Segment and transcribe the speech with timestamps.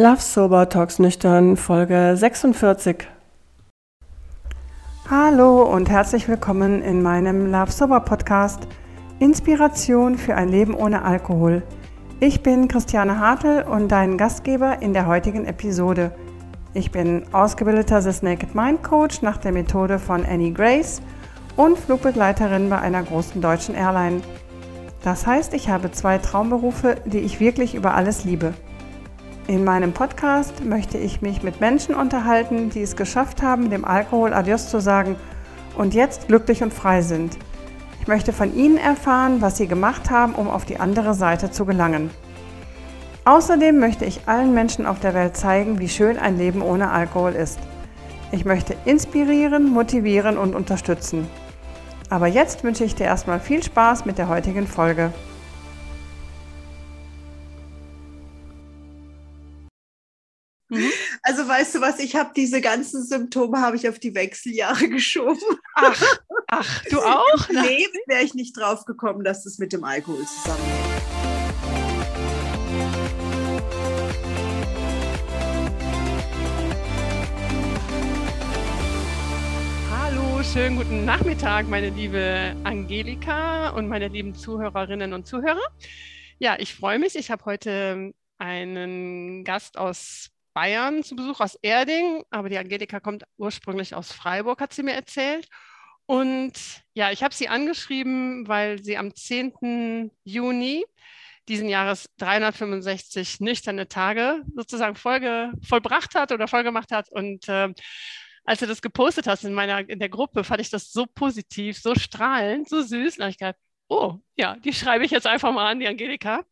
[0.00, 3.08] Love Sober Talks Nüchtern, Folge 46.
[5.10, 8.68] Hallo und herzlich willkommen in meinem Love Sober Podcast
[9.18, 11.64] Inspiration für ein Leben ohne Alkohol.
[12.20, 16.12] Ich bin Christiane Hartl und dein Gastgeber in der heutigen Episode.
[16.74, 21.02] Ich bin ausgebildeter The Naked Mind Coach nach der Methode von Annie Grace
[21.56, 24.20] und Flugbegleiterin bei einer großen deutschen Airline.
[25.02, 28.54] Das heißt, ich habe zwei Traumberufe, die ich wirklich über alles liebe.
[29.48, 34.34] In meinem Podcast möchte ich mich mit Menschen unterhalten, die es geschafft haben, dem Alkohol
[34.34, 35.16] Adios zu sagen
[35.74, 37.38] und jetzt glücklich und frei sind.
[37.98, 41.64] Ich möchte von ihnen erfahren, was sie gemacht haben, um auf die andere Seite zu
[41.64, 42.10] gelangen.
[43.24, 47.32] Außerdem möchte ich allen Menschen auf der Welt zeigen, wie schön ein Leben ohne Alkohol
[47.32, 47.58] ist.
[48.32, 51.26] Ich möchte inspirieren, motivieren und unterstützen.
[52.10, 55.10] Aber jetzt wünsche ich dir erstmal viel Spaß mit der heutigen Folge.
[60.70, 60.92] Mhm.
[61.22, 65.40] Also weißt du was, ich habe diese ganzen Symptome habe ich auf die Wechseljahre geschoben.
[65.74, 66.02] Ach,
[66.48, 67.48] ach du auch?
[67.48, 70.78] Im Leben wäre ich nicht drauf gekommen, dass das mit dem Alkohol zusammenhängt.
[79.90, 85.66] Hallo, schönen guten Nachmittag, meine liebe Angelika und meine lieben Zuhörerinnen und Zuhörer.
[86.38, 87.16] Ja, ich freue mich.
[87.16, 93.22] Ich habe heute einen Gast aus Bayern zu Besuch aus Erding, aber die Angelika kommt
[93.36, 95.46] ursprünglich aus Freiburg, hat sie mir erzählt.
[96.06, 96.52] Und
[96.94, 100.10] ja, ich habe sie angeschrieben, weil sie am 10.
[100.24, 100.84] Juni
[101.46, 107.08] diesen Jahres 365 nüchterne Tage sozusagen Folge vollbracht hat oder vollgemacht hat.
[107.08, 107.72] Und äh,
[108.42, 111.78] als du das gepostet hast in meiner in der Gruppe, fand ich das so positiv,
[111.78, 113.18] so strahlend, so süß.
[113.18, 113.54] Und ich gedacht,
[113.86, 116.42] oh ja, die schreibe ich jetzt einfach mal an, die Angelika.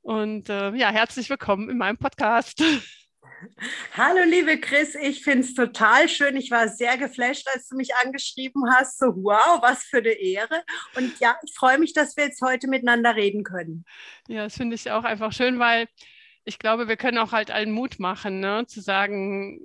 [0.00, 2.60] Und äh, ja, herzlich willkommen in meinem Podcast.
[3.94, 6.36] Hallo, liebe Chris, ich finde es total schön.
[6.36, 8.98] Ich war sehr geflasht, als du mich angeschrieben hast.
[8.98, 10.62] So, wow, was für eine Ehre.
[10.96, 13.84] Und ja, ich freue mich, dass wir jetzt heute miteinander reden können.
[14.28, 15.88] Ja, das finde ich auch einfach schön, weil
[16.44, 18.64] ich glaube, wir können auch halt allen Mut machen, ne?
[18.66, 19.64] zu sagen,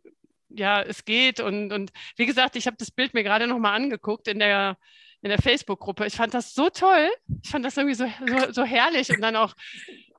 [0.50, 1.40] ja, es geht.
[1.40, 4.78] Und, und wie gesagt, ich habe das Bild mir gerade nochmal angeguckt in der
[5.22, 6.06] in der Facebook-Gruppe.
[6.06, 7.10] Ich fand das so toll.
[7.44, 9.10] Ich fand das irgendwie so, so, so herrlich.
[9.10, 9.54] Und dann auch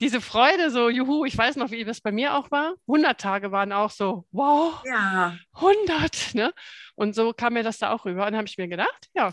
[0.00, 2.74] diese Freude, so, juhu, ich weiß noch, wie das bei mir auch war.
[2.86, 5.36] 100 Tage waren auch so, wow, ja.
[5.54, 6.34] 100.
[6.34, 6.52] Ne?
[6.94, 8.22] Und so kam mir das da auch rüber.
[8.26, 9.32] Und dann habe ich mir gedacht, ja,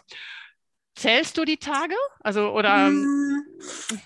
[0.96, 1.96] Zählst du die Tage?
[2.22, 2.88] Also, oder?
[2.88, 3.44] Hm,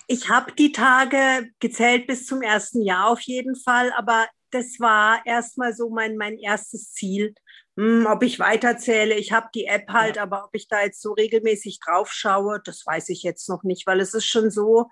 [0.08, 5.24] ich habe die Tage gezählt bis zum ersten Jahr auf jeden Fall, aber das war
[5.25, 7.36] erstmal so mein, mein erstes Ziel.
[7.79, 10.23] Hm, ob ich weiterzähle, ich habe die App halt, ja.
[10.23, 13.88] aber ob ich da jetzt so regelmäßig drauf schaue, das weiß ich jetzt noch nicht,
[13.88, 14.90] weil es ist schon so,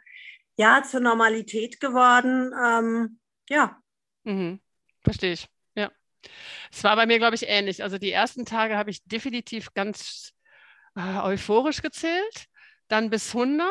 [0.57, 2.53] ja, zur Normalität geworden.
[2.65, 3.77] Ähm, ja.
[4.23, 4.61] Mhm.
[5.03, 5.49] Verstehe ich.
[5.75, 5.91] Ja.
[6.71, 7.83] Es war bei mir, glaube ich, ähnlich.
[7.83, 10.31] Also die ersten Tage habe ich definitiv ganz
[10.95, 12.45] äh, euphorisch gezählt,
[12.87, 13.67] dann bis 100,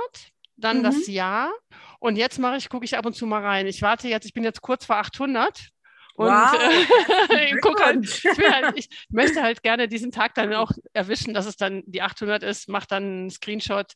[0.56, 0.82] dann mhm.
[0.82, 1.55] das Jahr.
[2.00, 3.66] Und jetzt mache ich, gucke ich ab und zu mal rein.
[3.66, 5.71] Ich warte jetzt, ich bin jetzt kurz vor 800
[6.16, 7.31] und wow.
[7.31, 11.47] äh, guck halt, ich, halt, ich, möchte halt gerne diesen Tag dann auch erwischen, dass
[11.47, 13.93] es dann die 800 ist, mache dann einen Screenshot,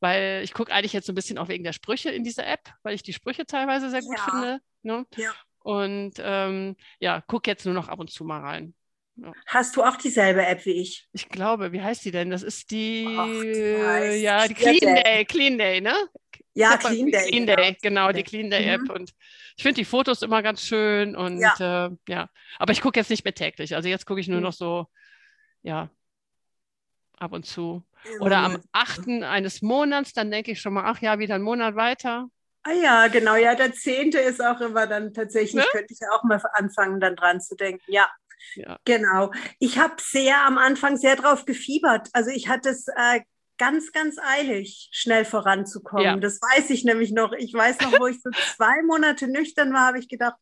[0.00, 2.70] weil ich gucke eigentlich jetzt so ein bisschen auch wegen der Sprüche in dieser App,
[2.82, 4.24] weil ich die Sprüche teilweise sehr gut ja.
[4.24, 4.60] finde.
[4.82, 5.06] Ne?
[5.16, 5.32] Ja.
[5.60, 8.74] Und ähm, ja, gucke jetzt nur noch ab und zu mal rein.
[9.16, 9.32] Ja.
[9.46, 11.08] Hast du auch dieselbe App wie ich?
[11.12, 12.30] Ich glaube, wie heißt die denn?
[12.30, 13.26] Das ist die, Ach,
[14.12, 15.94] ja, die Clean Day, Clean Day, ne?
[16.54, 17.28] Ja, Clean Day.
[17.28, 18.82] Clean Day, genau, genau die Clean Day App.
[18.82, 18.90] Mhm.
[18.90, 19.14] Und
[19.56, 21.86] ich finde die Fotos immer ganz schön und ja.
[21.86, 22.28] Äh, ja.
[22.58, 23.74] Aber ich gucke jetzt nicht mehr täglich.
[23.74, 24.44] Also jetzt gucke ich nur mhm.
[24.44, 24.86] noch so,
[25.62, 25.90] ja,
[27.18, 27.84] ab und zu.
[28.20, 29.22] Oder am 8.
[29.22, 32.28] eines Monats, dann denke ich schon mal, ach ja, wieder ein Monat weiter.
[32.62, 34.10] Ah ja, genau, ja, der 10.
[34.12, 35.64] ist auch immer dann tatsächlich, ne?
[35.70, 37.82] könnte ich ja auch mal anfangen, dann dran zu denken.
[37.88, 38.08] Ja,
[38.54, 38.78] ja.
[38.84, 39.32] Genau.
[39.58, 42.08] Ich habe sehr am Anfang sehr drauf gefiebert.
[42.12, 43.20] Also ich hatte es äh,
[43.58, 46.04] ganz, ganz eilig, schnell voranzukommen.
[46.04, 46.16] Ja.
[46.16, 47.32] Das weiß ich nämlich noch.
[47.32, 50.36] Ich weiß noch, wo ich so zwei Monate nüchtern war, habe ich gedacht,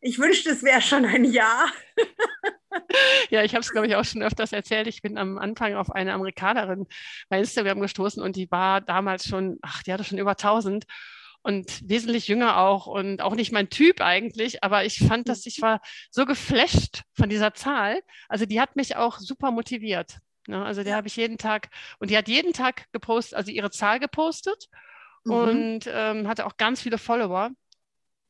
[0.00, 1.66] ich wünschte, es wäre schon ein Jahr.
[3.30, 4.86] ja, ich habe es, glaube ich, auch schon öfters erzählt.
[4.86, 6.86] Ich bin am Anfang auf eine Amerikanerin
[7.30, 10.84] bei Instagram gestoßen und die war damals schon, ach, die hatte schon über 1000
[11.44, 15.60] und wesentlich jünger auch und auch nicht mein Typ eigentlich, aber ich fand, dass ich
[15.60, 15.80] war
[16.10, 18.00] so geflasht von dieser Zahl.
[18.28, 20.18] Also die hat mich auch super motiviert.
[20.48, 20.64] Ne?
[20.64, 21.68] Also der habe ich jeden Tag
[21.98, 24.68] und die hat jeden Tag gepostet, also ihre Zahl gepostet
[25.24, 25.32] mhm.
[25.32, 27.50] und ähm, hatte auch ganz viele Follower.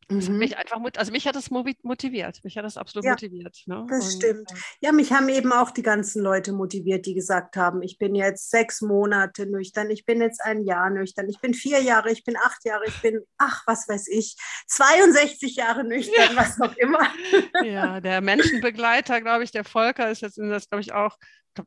[0.08, 0.38] Mhm.
[0.38, 2.42] Mich einfach, also mich hat es motiviert.
[2.44, 3.62] Mich hat es absolut ja, motiviert.
[3.66, 3.86] Ne?
[3.88, 4.50] Das Und, stimmt.
[4.50, 8.14] Äh, ja, mich haben eben auch die ganzen Leute motiviert, die gesagt haben, ich bin
[8.14, 12.24] jetzt sechs Monate nüchtern, ich bin jetzt ein Jahr nüchtern, ich bin vier Jahre, ich
[12.24, 14.36] bin acht Jahre, ich bin, ach, was weiß ich,
[14.68, 16.36] 62 Jahre nüchtern, ja.
[16.36, 17.00] was auch immer.
[17.64, 21.16] Ja, der Menschenbegleiter, glaube ich, der Volker ist jetzt in das, glaube ich, auch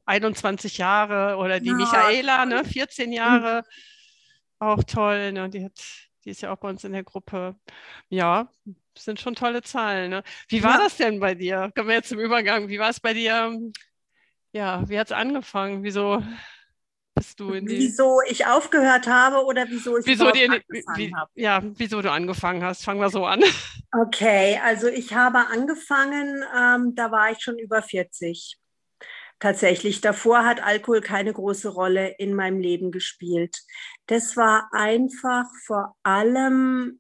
[0.06, 1.76] 21 Jahre oder die ja.
[1.76, 3.60] Michaela, ne, 14 Jahre.
[3.60, 3.64] Mhm.
[4.60, 5.50] Auch toll, ne?
[5.50, 5.80] Die hat
[6.28, 7.56] die ist ja auch bei uns in der Gruppe.
[8.10, 8.52] Ja,
[8.94, 10.10] das sind schon tolle Zahlen.
[10.10, 10.24] Ne?
[10.50, 10.84] Wie war ja.
[10.84, 11.72] das denn bei dir?
[11.74, 12.68] Kommen wir jetzt zum Übergang.
[12.68, 13.58] Wie war es bei dir?
[14.52, 15.84] Ja, wie hat es angefangen?
[15.84, 16.22] Wieso
[17.16, 17.78] bist du in die...
[17.78, 21.32] Wieso ich aufgehört habe oder wieso ich wieso die, angefangen wie, habe?
[21.36, 22.84] Ja, wieso du angefangen hast.
[22.84, 23.42] Fangen wir so an.
[23.98, 28.58] Okay, also ich habe angefangen, ähm, da war ich schon über 40
[29.40, 30.02] tatsächlich.
[30.02, 33.58] Davor hat Alkohol keine große Rolle in meinem Leben gespielt.
[34.08, 37.00] Das war einfach vor allem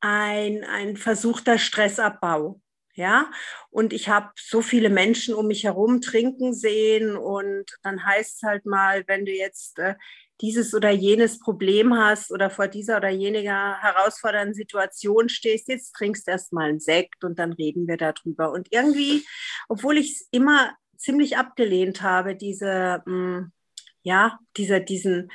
[0.00, 2.60] ein, ein versuchter Stressabbau.
[2.94, 3.30] Ja,
[3.70, 8.42] und ich habe so viele Menschen um mich herum trinken sehen und dann heißt es
[8.42, 9.94] halt mal, wenn du jetzt äh,
[10.40, 16.26] dieses oder jenes Problem hast oder vor dieser oder jeniger herausfordernden Situation stehst, jetzt trinkst
[16.26, 18.50] erst mal einen Sekt und dann reden wir darüber.
[18.50, 19.24] Und irgendwie,
[19.68, 23.52] obwohl ich es immer ziemlich abgelehnt habe, diese, mh, mm,
[24.02, 25.30] ja, diese, diesen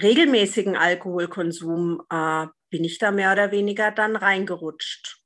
[0.00, 5.20] regelmäßigen Alkoholkonsum, äh, bin ich da mehr oder weniger dann reingerutscht.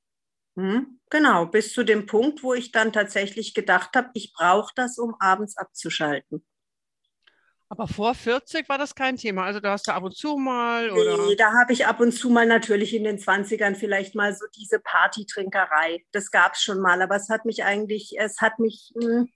[0.57, 1.01] Hm?
[1.09, 5.15] Genau, bis zu dem Punkt, wo ich dann tatsächlich gedacht habe, ich brauche das, um
[5.19, 6.45] abends abzuschalten.
[7.71, 9.45] Aber vor 40 war das kein Thema.
[9.45, 11.27] Also da hast du ab und zu mal oder?
[11.27, 14.47] Nee, da habe ich ab und zu mal natürlich in den 20ern vielleicht mal so
[14.57, 16.05] diese Partytrinkerei.
[16.13, 19.33] Das gab es schon mal, aber es hat mich eigentlich, es hat mich mh, hm,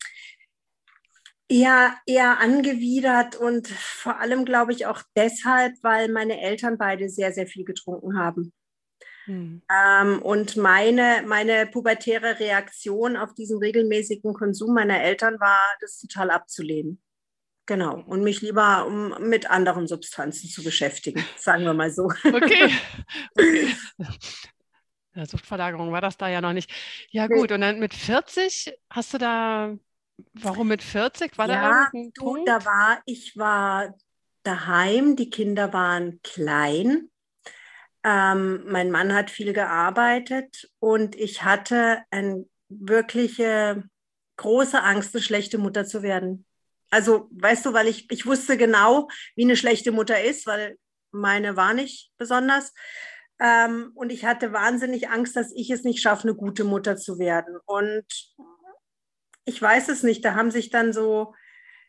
[1.49, 7.33] eher, eher angewidert und vor allem glaube ich auch deshalb, weil meine Eltern beide sehr,
[7.33, 8.55] sehr viel getrunken haben.
[9.27, 9.63] Hm.
[9.71, 16.31] Ähm, und meine, meine pubertäre Reaktion auf diesen regelmäßigen Konsum meiner Eltern war, das total
[16.31, 17.03] abzulehnen.
[17.67, 18.03] Genau.
[18.07, 22.09] Und mich lieber um, mit anderen Substanzen zu beschäftigen, sagen wir mal so.
[22.25, 22.71] Okay.
[23.37, 23.75] okay.
[25.15, 26.71] Ja, Suchtverlagerung war das da ja noch nicht.
[27.11, 27.53] Ja, gut.
[27.53, 29.77] Und dann mit 40 hast du da,
[30.33, 31.37] warum mit 40?
[31.37, 32.49] War ja, da du, Punkt?
[32.49, 33.95] da war, ich war
[34.43, 37.11] daheim, die Kinder waren klein.
[38.05, 43.85] Ähm, mein Mann hat viel gearbeitet und ich hatte eine wirkliche
[44.37, 46.47] große Angst, eine schlechte Mutter zu werden.
[46.93, 50.77] Also, weißt du, weil ich, ich wusste genau, wie eine schlechte Mutter ist, weil
[51.11, 52.75] meine war nicht besonders.
[53.41, 57.19] Ähm, und ich hatte wahnsinnig Angst, dass ich es nicht schaffe, eine gute Mutter zu
[57.19, 57.57] werden.
[57.65, 58.05] Und
[59.47, 61.35] ich weiß es nicht, da haben sich dann so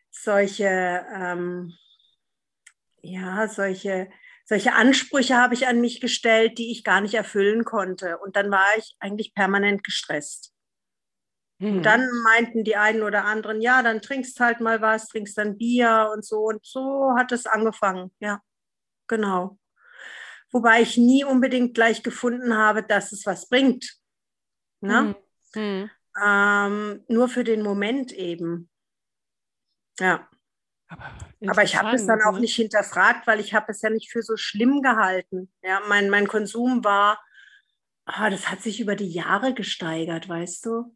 [0.09, 1.73] solche, ähm,
[3.01, 4.09] ja, solche,
[4.45, 8.19] solche Ansprüche habe ich an mich gestellt, die ich gar nicht erfüllen konnte.
[8.19, 10.52] Und dann war ich eigentlich permanent gestresst.
[11.63, 11.81] Und mhm.
[11.81, 16.12] dann meinten die einen oder anderen, ja, dann trinkst halt mal was, trinkst dann Bier
[16.13, 16.39] und so.
[16.39, 18.12] Und so hat es angefangen.
[18.19, 18.42] Ja,
[19.07, 19.57] genau.
[20.51, 23.98] Wobei ich nie unbedingt gleich gefunden habe, dass es was bringt.
[24.81, 25.15] Ne?
[25.56, 25.89] Mhm.
[26.21, 28.69] Ähm, nur für den Moment eben.
[30.01, 30.27] Ja.
[30.89, 31.13] Aber,
[31.48, 32.42] Aber ich habe es dann auch ne?
[32.42, 35.50] nicht hinterfragt, weil ich habe es ja nicht für so schlimm gehalten.
[35.62, 37.24] Ja, mein, mein Konsum war,
[38.04, 40.94] ah, das hat sich über die Jahre gesteigert, weißt du?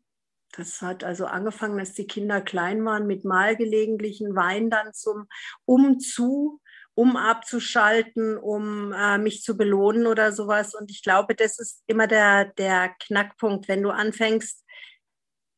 [0.54, 5.28] Das hat also angefangen, dass die Kinder klein waren, mit mal gelegentlichen Wein dann zum
[5.66, 6.62] Umzu,
[6.96, 10.74] um abzuschalten, um äh, mich zu belohnen oder sowas.
[10.74, 14.66] Und ich glaube, das ist immer der, der Knackpunkt, wenn du anfängst,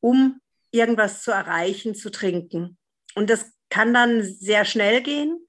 [0.01, 0.41] um
[0.71, 2.77] irgendwas zu erreichen, zu trinken.
[3.15, 5.47] Und das kann dann sehr schnell gehen,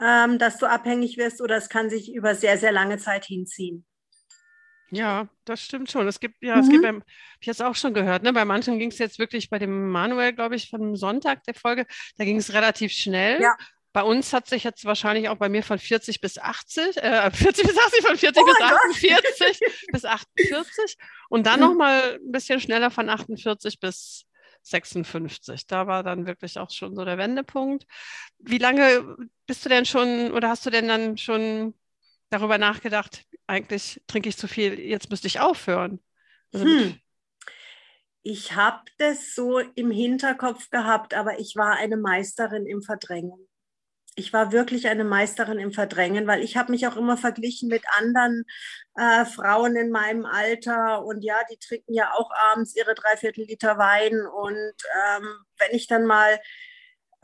[0.00, 3.86] ähm, dass du abhängig wirst, oder es kann sich über sehr, sehr lange Zeit hinziehen.
[4.94, 6.06] Ja, das stimmt schon.
[6.06, 6.62] Es gibt, ja, mhm.
[6.62, 7.02] es gibt beim,
[7.40, 8.32] ich jetzt auch schon gehört, ne?
[8.32, 11.86] Bei manchen ging es jetzt wirklich bei dem Manuel, glaube ich, von Sonntag der Folge,
[12.16, 13.42] da ging es relativ schnell.
[13.42, 13.56] Ja.
[13.92, 17.66] Bei uns hat sich jetzt wahrscheinlich auch bei mir von 40 bis 80, äh, 40
[17.66, 19.60] bis 80, von 40 oh bis 48
[19.92, 20.96] bis 48
[21.28, 21.66] und dann mhm.
[21.66, 24.26] nochmal ein bisschen schneller von 48 bis
[24.62, 25.66] 56.
[25.66, 27.86] Da war dann wirklich auch schon so der Wendepunkt.
[28.38, 31.74] Wie lange bist du denn schon oder hast du denn dann schon
[32.30, 36.00] darüber nachgedacht, eigentlich trinke ich zu viel, jetzt müsste ich aufhören?
[36.52, 36.98] Also hm.
[38.26, 43.48] Ich habe das so im Hinterkopf gehabt, aber ich war eine Meisterin im Verdrängen.
[44.16, 47.82] Ich war wirklich eine Meisterin im Verdrängen, weil ich habe mich auch immer verglichen mit
[47.98, 48.44] anderen
[48.96, 53.76] äh, Frauen in meinem Alter und ja, die trinken ja auch abends ihre Dreiviertel Liter
[53.76, 54.74] Wein und
[55.16, 55.28] ähm,
[55.58, 56.38] wenn ich dann mal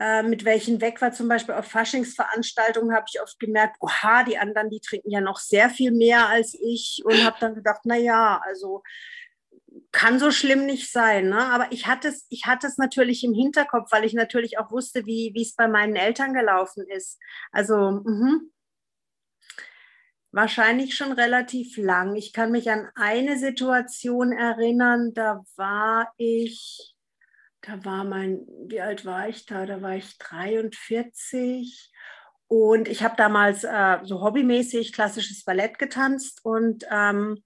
[0.01, 1.11] äh, mit welchen weg war.
[1.11, 5.37] Zum Beispiel auf Faschingsveranstaltungen habe ich oft gemerkt, oha, die anderen, die trinken ja noch
[5.37, 8.81] sehr viel mehr als ich und habe dann gedacht, na ja, also
[9.91, 11.29] kann so schlimm nicht sein.
[11.29, 11.37] Ne?
[11.37, 15.05] Aber ich hatte, es, ich hatte es natürlich im Hinterkopf, weil ich natürlich auch wusste,
[15.05, 17.19] wie es bei meinen Eltern gelaufen ist.
[17.51, 18.39] Also mh.
[20.31, 22.15] wahrscheinlich schon relativ lang.
[22.15, 26.90] Ich kann mich an eine Situation erinnern, da war ich,
[27.61, 29.65] da war mein, wie alt war ich da?
[29.65, 31.91] Da war ich 43.
[32.47, 37.41] Und ich habe damals äh, so hobbymäßig klassisches Ballett getanzt und ähm,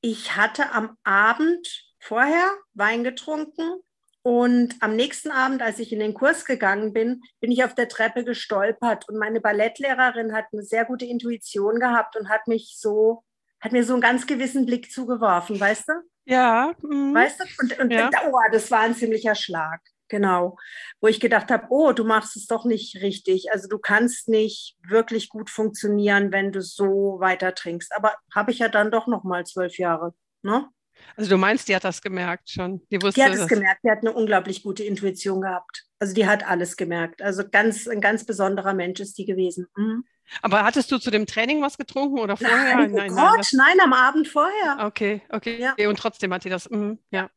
[0.00, 3.82] ich hatte am Abend vorher Wein getrunken
[4.22, 7.88] und am nächsten Abend, als ich in den Kurs gegangen bin, bin ich auf der
[7.88, 13.22] Treppe gestolpert und meine Ballettlehrerin hat eine sehr gute Intuition gehabt und hat mich so,
[13.60, 15.92] hat mir so einen ganz gewissen Blick zugeworfen, weißt du?
[16.30, 16.72] Ja.
[16.82, 17.12] Mhm.
[17.12, 17.44] Weißt du?
[17.58, 18.08] Und, und ja.
[18.26, 19.80] oh, das war ein ziemlicher Schlag.
[20.08, 20.56] Genau,
[21.00, 23.52] wo ich gedacht habe, oh, du machst es doch nicht richtig.
[23.52, 27.94] Also du kannst nicht wirklich gut funktionieren, wenn du so weiter trinkst.
[27.94, 30.12] Aber habe ich ja dann doch noch mal zwölf Jahre.
[30.42, 30.68] Ne?
[31.16, 32.80] Also du meinst, die hat das gemerkt schon?
[32.90, 33.84] Die, wusste die hat es gemerkt.
[33.84, 35.84] Die hat eine unglaublich gute Intuition gehabt.
[36.00, 37.22] Also die hat alles gemerkt.
[37.22, 39.68] Also ganz ein ganz besonderer Mensch ist die gewesen.
[39.76, 40.04] Mhm.
[40.42, 42.76] Aber hattest du zu dem Training was getrunken oder vorher?
[42.76, 44.86] Nein, oh nein, Gott, nein, nein, am Abend vorher.
[44.86, 45.60] Okay, okay.
[45.60, 45.88] Ja.
[45.88, 46.70] Und trotzdem hat die das.
[46.70, 47.30] Mh, ja.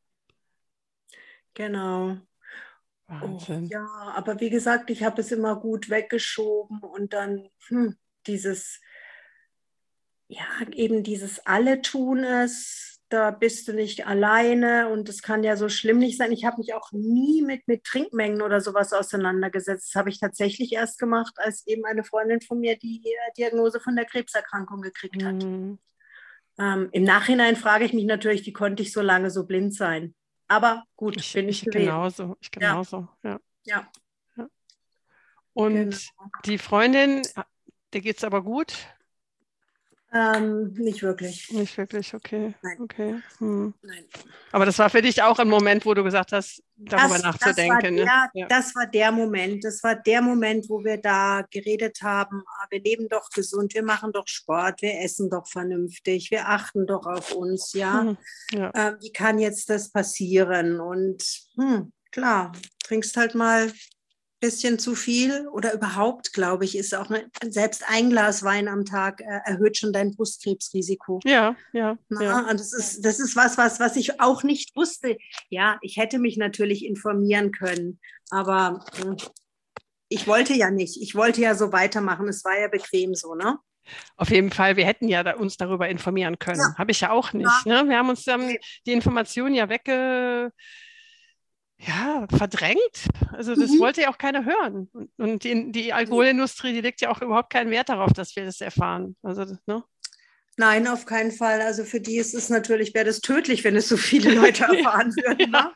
[1.54, 2.18] Genau.
[3.08, 3.66] Wahnsinn.
[3.66, 3.86] Oh, ja,
[4.16, 7.98] aber wie gesagt, ich habe es immer gut weggeschoben und dann hm,
[8.28, 8.80] dieses,
[10.28, 15.56] ja, eben dieses alle tun es, da bist du nicht alleine und es kann ja
[15.56, 16.32] so schlimm nicht sein.
[16.32, 19.90] Ich habe mich auch nie mit, mit Trinkmengen oder sowas auseinandergesetzt.
[19.90, 23.04] Das habe ich tatsächlich erst gemacht, als eben eine Freundin von mir die
[23.38, 25.44] Diagnose von der Krebserkrankung gekriegt hat.
[25.44, 25.78] Mhm.
[26.58, 30.16] Ähm, Im Nachhinein frage ich mich natürlich, wie konnte ich so lange so blind sein?
[30.48, 32.36] Aber gut, ich, bin ich, ich genauso.
[32.42, 33.40] Ich genauso, ja.
[33.66, 33.88] ja.
[34.38, 34.48] ja.
[35.54, 36.32] Und genau.
[36.46, 37.22] die Freundin,
[37.94, 38.74] der geht es aber gut?
[40.16, 41.50] Ähm, nicht wirklich.
[41.52, 42.54] Nicht wirklich, okay.
[42.62, 42.78] Nein.
[42.80, 43.16] okay.
[43.40, 43.74] Hm.
[43.82, 44.06] Nein.
[44.52, 47.98] Aber das war für dich auch ein Moment, wo du gesagt hast, darüber das, nachzudenken.
[47.98, 48.30] Das war, ne?
[48.36, 48.48] der, ja.
[48.48, 49.64] das war der Moment.
[49.64, 53.84] Das war der Moment, wo wir da geredet haben, ah, wir leben doch gesund, wir
[53.84, 58.02] machen doch Sport, wir essen doch vernünftig, wir achten doch auf uns, ja.
[58.02, 58.18] Hm.
[58.52, 58.70] ja.
[58.70, 60.80] Äh, wie kann jetzt das passieren?
[60.80, 61.24] Und
[61.56, 62.52] hm, klar,
[62.84, 63.72] trinkst halt mal
[64.44, 68.84] bisschen zu viel oder überhaupt, glaube ich, ist auch eine, selbst ein Glas Wein am
[68.84, 71.22] Tag äh, erhöht schon dein Brustkrebsrisiko.
[71.24, 71.98] Ja, ja.
[72.10, 72.40] Na, ja.
[72.50, 75.18] Und das ist, das ist was, was, was ich auch nicht wusste.
[75.50, 79.16] Ja, ich hätte mich natürlich informieren können, aber äh,
[80.10, 81.02] ich wollte ja nicht.
[81.02, 82.28] Ich wollte ja so weitermachen.
[82.28, 83.60] Es war ja bequem so, ne?
[84.18, 86.60] Auf jeden Fall, wir hätten ja da uns darüber informieren können.
[86.60, 86.78] Ja.
[86.78, 87.50] Habe ich ja auch nicht.
[87.66, 87.84] Ja.
[87.84, 87.90] Ne?
[87.90, 90.52] Wir haben uns ähm, die Informationen ja wegge
[91.88, 93.08] ja, verdrängt.
[93.32, 93.80] Also das mhm.
[93.80, 94.90] wollte ja auch keiner hören.
[94.94, 98.46] Und, und die, die, Alkoholindustrie, die legt ja auch überhaupt keinen Wert darauf, dass wir
[98.46, 99.16] das erfahren.
[99.22, 99.84] Also, ne?
[100.56, 101.62] Nein, auf keinen Fall.
[101.62, 105.12] Also für die ist es natürlich, wäre das tödlich, wenn es so viele Leute erfahren
[105.16, 105.52] würden.
[105.52, 105.64] Ja.
[105.64, 105.72] ne?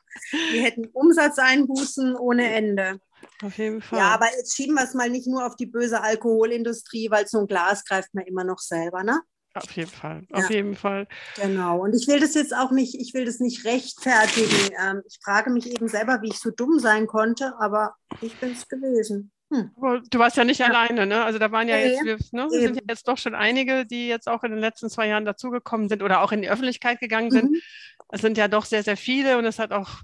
[0.53, 2.99] Die hätten Umsatzeinbußen ohne Ende.
[3.43, 3.99] Auf jeden Fall.
[3.99, 7.39] Ja, aber jetzt schieben wir es mal nicht nur auf die böse Alkoholindustrie, weil so
[7.39, 9.21] ein Glas greift man immer noch selber, ne?
[9.63, 10.55] Auf jeden Fall, auf ja.
[10.55, 11.07] jeden Fall.
[11.35, 11.81] Genau.
[11.81, 14.73] Und ich will das jetzt auch nicht, ich will das nicht rechtfertigen.
[14.81, 18.51] Ähm, ich frage mich eben selber, wie ich so dumm sein konnte, aber ich bin
[18.51, 19.31] es gewesen.
[19.49, 19.71] Hm.
[20.09, 20.67] Du warst ja nicht ja.
[20.67, 21.23] alleine, ne?
[21.23, 22.49] Also da waren ja nee, jetzt, ne?
[22.49, 25.87] sind ja jetzt doch schon einige, die jetzt auch in den letzten zwei Jahren dazugekommen
[25.87, 27.51] sind oder auch in die Öffentlichkeit gegangen sind.
[27.51, 27.61] Mhm.
[28.09, 30.01] Es sind ja doch sehr, sehr viele und es hat auch,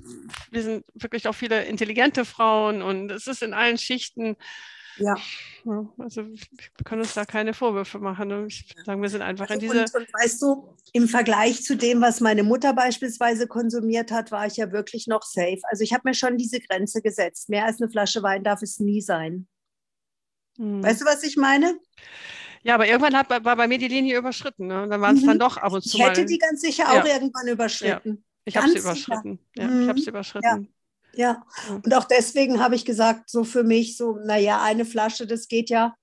[0.51, 4.37] wir sind wirklich auch viele intelligente Frauen und es ist in allen Schichten
[4.97, 5.15] ja.
[5.97, 8.47] Also wir können uns da keine Vorwürfe machen.
[8.47, 9.79] Ich sagen, wir sind einfach in diese.
[9.79, 14.45] Und, und, weißt du, im Vergleich zu dem, was meine Mutter beispielsweise konsumiert hat, war
[14.45, 15.61] ich ja wirklich noch safe.
[15.69, 17.49] Also ich habe mir schon diese Grenze gesetzt.
[17.49, 19.47] Mehr als eine Flasche Wein darf es nie sein.
[20.57, 20.83] Hm.
[20.83, 21.79] Weißt du, was ich meine?
[22.63, 24.67] Ja, aber irgendwann hat, war bei mir die Linie überschritten.
[24.67, 24.87] Ne?
[24.89, 25.27] Dann waren es mhm.
[25.27, 25.97] dann doch ab und zu.
[25.97, 27.15] Ich hätte mal, die ganz sicher auch ja.
[27.15, 28.09] irgendwann überschritten.
[28.09, 28.23] Ja.
[28.45, 29.39] Ich habe sie überschritten.
[29.55, 29.81] Ja, mhm.
[29.81, 30.73] Ich habe sie überschritten.
[31.15, 35.47] Ja, und auch deswegen habe ich gesagt, so für mich, so, naja, eine Flasche, das
[35.47, 35.95] geht ja.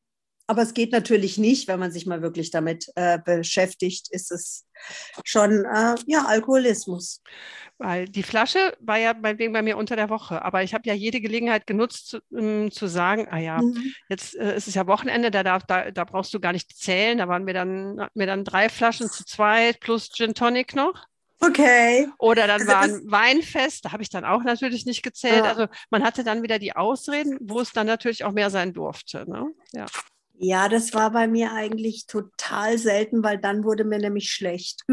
[0.46, 4.66] Aber es geht natürlich nicht, wenn man sich mal wirklich damit äh, beschäftigt, ist es
[5.24, 7.22] schon äh, ja, Alkoholismus.
[7.78, 10.92] Weil die Flasche war ja meinetwegen bei mir unter der Woche, aber ich habe ja
[10.92, 13.94] jede Gelegenheit genutzt, zu, um, ähm, zu sagen, ah ja, mhm.
[14.08, 17.18] jetzt äh, ist es ja Wochenende, da, darf, da, da brauchst du gar nicht zählen.
[17.18, 21.06] Da waren wir dann, mir dann drei Flaschen zu zweit plus Gin Tonic noch.
[21.40, 22.08] Okay.
[22.18, 25.44] Oder dann also war ein Weinfest, da habe ich dann auch natürlich nicht gezählt.
[25.44, 25.44] Ja.
[25.44, 29.28] Also man hatte dann wieder die Ausreden, wo es dann natürlich auch mehr sein durfte.
[29.28, 29.50] Ne?
[29.72, 29.86] Ja.
[30.38, 34.82] ja, das war bei mir eigentlich total selten, weil dann wurde mir nämlich schlecht.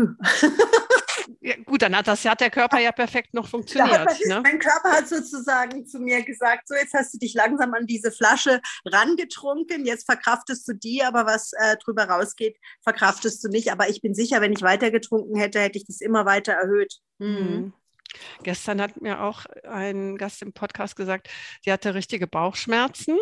[1.41, 4.05] Ja, gut, dann hat das hat der Körper ja perfekt noch funktioniert.
[4.05, 4.41] Man, ne?
[4.41, 8.11] Mein Körper hat sozusagen zu mir gesagt, so jetzt hast du dich langsam an diese
[8.11, 13.71] Flasche rangetrunken, jetzt verkraftest du die, aber was äh, drüber rausgeht, verkraftest du nicht.
[13.71, 16.97] Aber ich bin sicher, wenn ich weiter getrunken hätte, hätte ich das immer weiter erhöht.
[17.19, 17.27] Mhm.
[17.27, 17.73] mhm.
[18.41, 21.29] Gestern hat mir auch ein Gast im Podcast gesagt,
[21.63, 23.17] sie hatte richtige Bauchschmerzen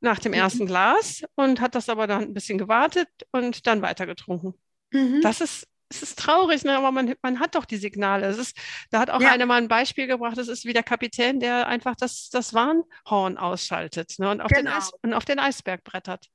[0.00, 0.38] nach dem mhm.
[0.38, 4.54] ersten Glas und hat das aber dann ein bisschen gewartet und dann weiter getrunken.
[4.92, 5.20] Mhm.
[5.22, 6.76] Das ist es ist traurig, ne?
[6.76, 8.26] aber man, man hat doch die Signale.
[8.26, 8.56] Es ist,
[8.90, 9.32] da hat auch ja.
[9.32, 13.36] einer mal ein Beispiel gebracht, es ist wie der Kapitän, der einfach das, das Warnhorn
[13.36, 14.30] ausschaltet ne?
[14.30, 14.70] und, auf genau.
[14.70, 16.28] den Eis, und auf den Eisberg brettert.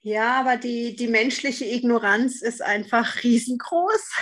[0.00, 4.12] Ja, aber die, die menschliche Ignoranz ist einfach riesengroß.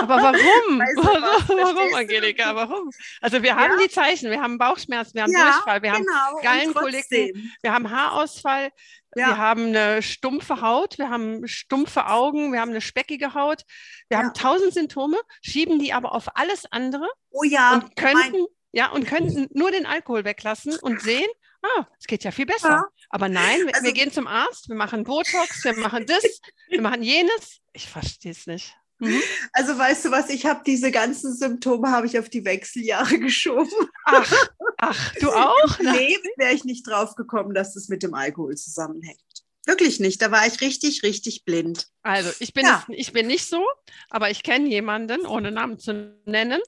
[0.00, 0.32] Aber warum?
[0.78, 2.54] Weißt du warum, warum Angelika?
[2.54, 2.90] Warum?
[3.20, 3.56] Also wir ja.
[3.56, 6.12] haben die Zeichen, wir haben Bauchschmerzen, wir haben ja, Durchfall, wir genau.
[6.12, 8.70] haben Gallenkolikten, wir haben Haarausfall,
[9.14, 9.28] ja.
[9.28, 13.62] wir haben eine stumpfe Haut, wir haben stumpfe Augen, wir haben eine speckige Haut,
[14.08, 17.74] wir haben tausend Symptome, schieben die aber auf alles andere oh ja.
[17.74, 21.28] und könnten, ja, und könnten nur den Alkohol weglassen und sehen,
[21.62, 22.86] ah, es geht ja viel besser.
[23.10, 26.24] Aber nein, wir, also, wir gehen zum Arzt, wir machen Botox, wir machen das,
[26.68, 27.60] wir machen jenes.
[27.72, 28.74] Ich verstehe es nicht.
[29.02, 29.20] Mhm.
[29.52, 33.70] Also weißt du was, ich habe diese ganzen Symptome habe ich auf die Wechseljahre geschoben.
[34.04, 34.32] Ach,
[34.78, 35.80] ach du auch?
[35.80, 39.20] Im Leben wäre ich nicht drauf gekommen, dass das mit dem Alkohol zusammenhängt.
[39.64, 40.20] Wirklich nicht.
[40.20, 41.86] Da war ich richtig, richtig blind.
[42.02, 42.84] Also ich bin, ja.
[42.88, 43.64] ich bin nicht so,
[44.10, 46.60] aber ich kenne jemanden, ohne Namen zu nennen,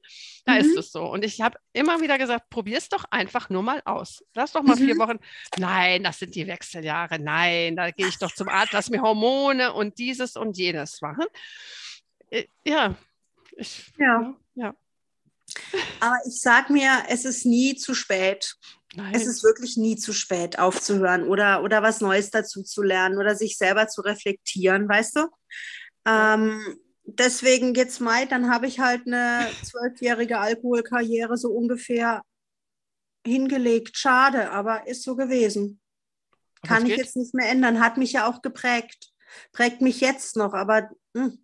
[0.44, 0.58] da mhm.
[0.60, 1.02] ist es so.
[1.02, 4.22] Und ich habe immer wieder gesagt, probier es doch einfach nur mal aus.
[4.34, 4.84] Lass doch mal mhm.
[4.86, 5.18] vier Wochen.
[5.58, 7.18] Nein, das sind die Wechseljahre.
[7.18, 11.24] Nein, da gehe ich doch zum Arzt, lass mir Hormone und dieses und jenes machen.
[12.30, 12.94] Äh, ja.
[13.56, 14.34] Ich, ja.
[14.54, 14.74] ja.
[16.00, 18.56] Aber ich sage mir, es ist nie zu spät.
[18.96, 19.14] Nein.
[19.14, 23.34] Es ist wirklich nie zu spät, aufzuhören oder, oder was Neues dazu zu lernen oder
[23.34, 25.28] sich selber zu reflektieren, weißt du?
[26.06, 32.22] Ähm, deswegen jetzt Mai, dann habe ich halt eine zwölfjährige Alkoholkarriere so ungefähr
[33.26, 33.96] hingelegt.
[33.96, 35.80] Schade, aber ist so gewesen.
[36.66, 37.80] Kann ich jetzt nicht mehr ändern.
[37.80, 39.12] Hat mich ja auch geprägt.
[39.52, 41.43] Prägt mich jetzt noch, aber mh, hm,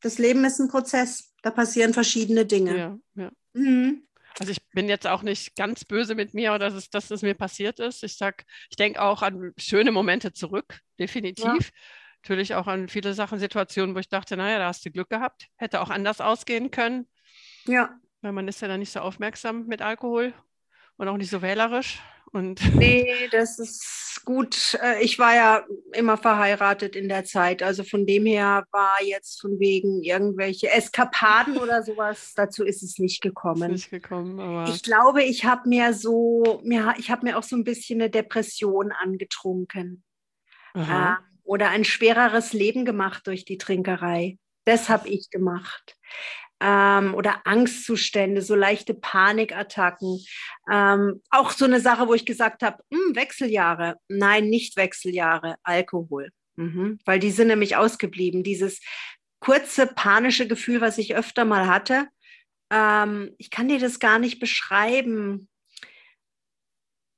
[0.00, 1.34] das Leben ist ein Prozess.
[1.42, 2.76] Da passieren verschiedene Dinge.
[2.76, 3.30] Ja, ja.
[3.52, 4.04] Mhm.
[4.38, 7.22] Also ich bin jetzt auch nicht ganz böse mit mir oder dass es, dass es
[7.22, 8.04] mir passiert ist.
[8.04, 11.44] Ich sag, ich denke auch an schöne Momente zurück, definitiv.
[11.44, 11.58] Ja.
[12.22, 15.48] Natürlich auch an viele Sachen, Situationen, wo ich dachte, naja, da hast du Glück gehabt.
[15.56, 17.08] Hätte auch anders ausgehen können.
[17.66, 17.98] Ja.
[18.20, 20.34] Weil man ist ja dann nicht so aufmerksam mit Alkohol
[20.96, 22.00] und auch nicht so wählerisch.
[22.32, 24.78] Und nee, das ist gut.
[24.82, 27.62] Äh, ich war ja immer verheiratet in der Zeit.
[27.62, 32.98] Also von dem her war jetzt von wegen irgendwelche Eskapaden oder sowas, dazu ist es
[32.98, 33.72] nicht gekommen.
[33.72, 37.64] Nicht gekommen ich glaube, ich habe mir so, mir, ich habe mir auch so ein
[37.64, 40.04] bisschen eine Depression angetrunken.
[40.74, 44.38] Äh, oder ein schwereres Leben gemacht durch die Trinkerei.
[44.64, 45.96] Das habe ich gemacht
[46.60, 50.24] ähm, oder Angstzustände, so leichte Panikattacken.
[50.70, 53.96] Ähm, auch so eine Sache, wo ich gesagt habe, hm, Wechseljahre.
[54.08, 56.30] Nein, nicht Wechseljahre, Alkohol.
[56.56, 56.98] Mhm.
[57.04, 58.42] Weil die sind nämlich ausgeblieben.
[58.42, 58.80] Dieses
[59.40, 62.08] kurze panische Gefühl, was ich öfter mal hatte,
[62.70, 65.48] ähm, ich kann dir das gar nicht beschreiben.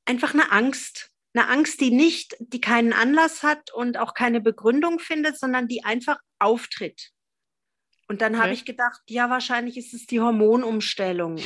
[0.05, 1.11] Einfach eine Angst.
[1.33, 5.85] Eine Angst, die nicht, die keinen Anlass hat und auch keine Begründung findet, sondern die
[5.85, 7.13] einfach auftritt.
[8.11, 8.43] Und dann okay.
[8.43, 11.39] habe ich gedacht, ja, wahrscheinlich ist es die Hormonumstellung.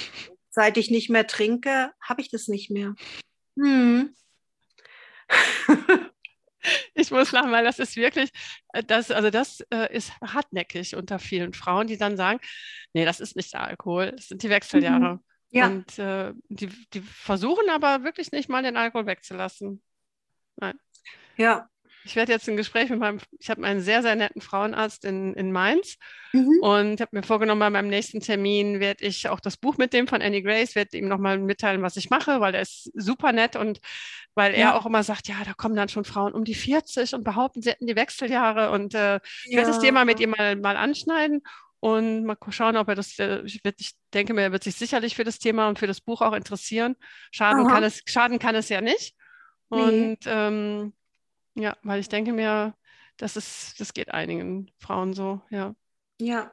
[0.48, 2.94] Seit ich nicht mehr trinke, habe ich das nicht mehr.
[3.58, 4.14] Hm.
[6.94, 8.30] ich muss lachen, weil das ist wirklich,
[8.72, 12.40] äh, das, also das äh, ist hartnäckig unter vielen Frauen, die dann sagen,
[12.94, 15.16] nee, das ist nicht der Alkohol, das sind die Wechseljahre.
[15.16, 15.20] Mhm.
[15.50, 15.66] Ja.
[15.66, 19.82] Und äh, die, die versuchen aber wirklich nicht mal den Alkohol wegzulassen.
[20.56, 20.78] Nein.
[21.36, 21.68] Ja,
[22.04, 25.34] ich werde jetzt ein Gespräch mit meinem, ich habe einen sehr, sehr netten Frauenarzt in,
[25.34, 25.96] in Mainz
[26.32, 26.58] mhm.
[26.60, 30.06] und habe mir vorgenommen, bei meinem nächsten Termin werde ich auch das Buch mit dem
[30.06, 33.56] von Annie Grace, werde ihm nochmal mitteilen, was ich mache, weil er ist super nett
[33.56, 33.80] und
[34.34, 34.58] weil ja.
[34.58, 37.62] er auch immer sagt, ja, da kommen dann schon Frauen um die 40 und behaupten,
[37.62, 39.58] sie hätten die Wechseljahre und äh, ich ja.
[39.58, 41.42] werde das Thema mit ihm mal, mal anschneiden
[41.80, 45.16] und mal schauen, ob er das, äh, ich, ich denke mir, er wird sich sicherlich
[45.16, 46.96] für das Thema und für das Buch auch interessieren.
[47.30, 49.14] Schaden, kann es, schaden kann es ja nicht.
[49.68, 50.30] Und nee.
[50.30, 50.94] ähm,
[51.54, 52.74] ja, weil ich denke mir,
[53.16, 55.74] das ist, das geht einigen Frauen so, ja.
[56.20, 56.52] Ja.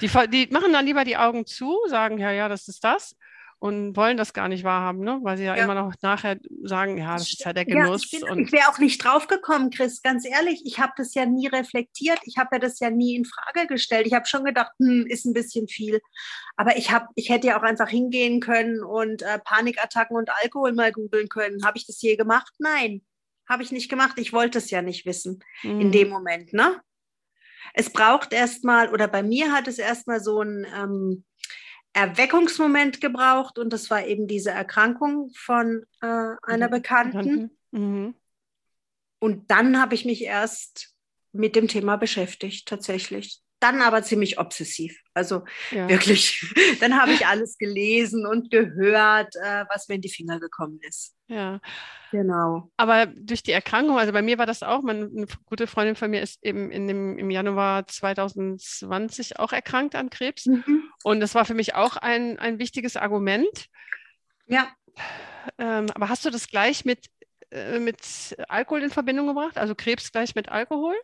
[0.00, 3.16] Die, die machen dann lieber die Augen zu, sagen, ja, ja, das ist das
[3.62, 5.20] und wollen das gar nicht wahrhaben, ne?
[5.22, 8.10] weil sie ja, ja, immer noch nachher sagen, ja, das ist halt der Genuss.
[8.10, 10.62] Ja, ich, ich wäre auch nicht drauf gekommen, Chris, ganz ehrlich.
[10.64, 12.18] Ich habe das ja nie reflektiert.
[12.24, 14.08] Ich habe ja das ja nie in Frage gestellt.
[14.08, 16.00] Ich habe schon gedacht, hm, ist ein bisschen viel.
[16.56, 20.72] Aber ich, hab, ich hätte ja auch einfach hingehen können und äh, Panikattacken und Alkohol
[20.72, 21.64] mal googeln können.
[21.64, 22.52] Habe ich das je gemacht?
[22.58, 23.02] Nein.
[23.48, 24.18] Habe ich nicht gemacht.
[24.18, 25.80] Ich wollte es ja nicht wissen mhm.
[25.80, 26.52] in dem Moment.
[26.52, 26.80] Ne?
[27.74, 31.24] Es braucht erstmal, oder bei mir hat es erstmal so ein, ähm,
[31.94, 37.56] Erweckungsmoment gebraucht und das war eben diese Erkrankung von äh, einer Bekannten.
[37.70, 38.14] Mhm.
[39.18, 40.94] Und dann habe ich mich erst
[41.32, 43.40] mit dem Thema beschäftigt, tatsächlich.
[43.62, 45.00] Dann aber ziemlich obsessiv.
[45.14, 45.88] Also ja.
[45.88, 50.80] wirklich, dann habe ich alles gelesen und gehört, äh, was mir in die Finger gekommen
[50.82, 51.14] ist.
[51.28, 51.60] Ja.
[52.10, 52.72] Genau.
[52.76, 56.10] Aber durch die Erkrankung, also bei mir war das auch, meine, eine gute Freundin von
[56.10, 60.46] mir ist eben in dem, im Januar 2020 auch erkrankt an Krebs.
[60.46, 60.90] Mhm.
[61.04, 63.66] Und das war für mich auch ein, ein wichtiges Argument.
[64.46, 64.72] Ja.
[65.56, 67.06] Ähm, aber hast du das gleich mit,
[67.50, 69.56] äh, mit Alkohol in Verbindung gebracht?
[69.56, 70.96] Also Krebs gleich mit Alkohol?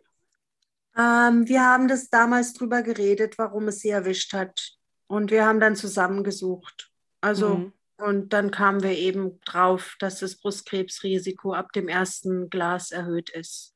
[0.99, 4.73] Ähm, wir haben das damals drüber geredet, warum es sie erwischt hat.
[5.07, 6.91] Und wir haben dann zusammengesucht.
[7.21, 7.73] Also mhm.
[7.99, 13.75] Und dann kamen wir eben drauf, dass das Brustkrebsrisiko ab dem ersten Glas erhöht ist.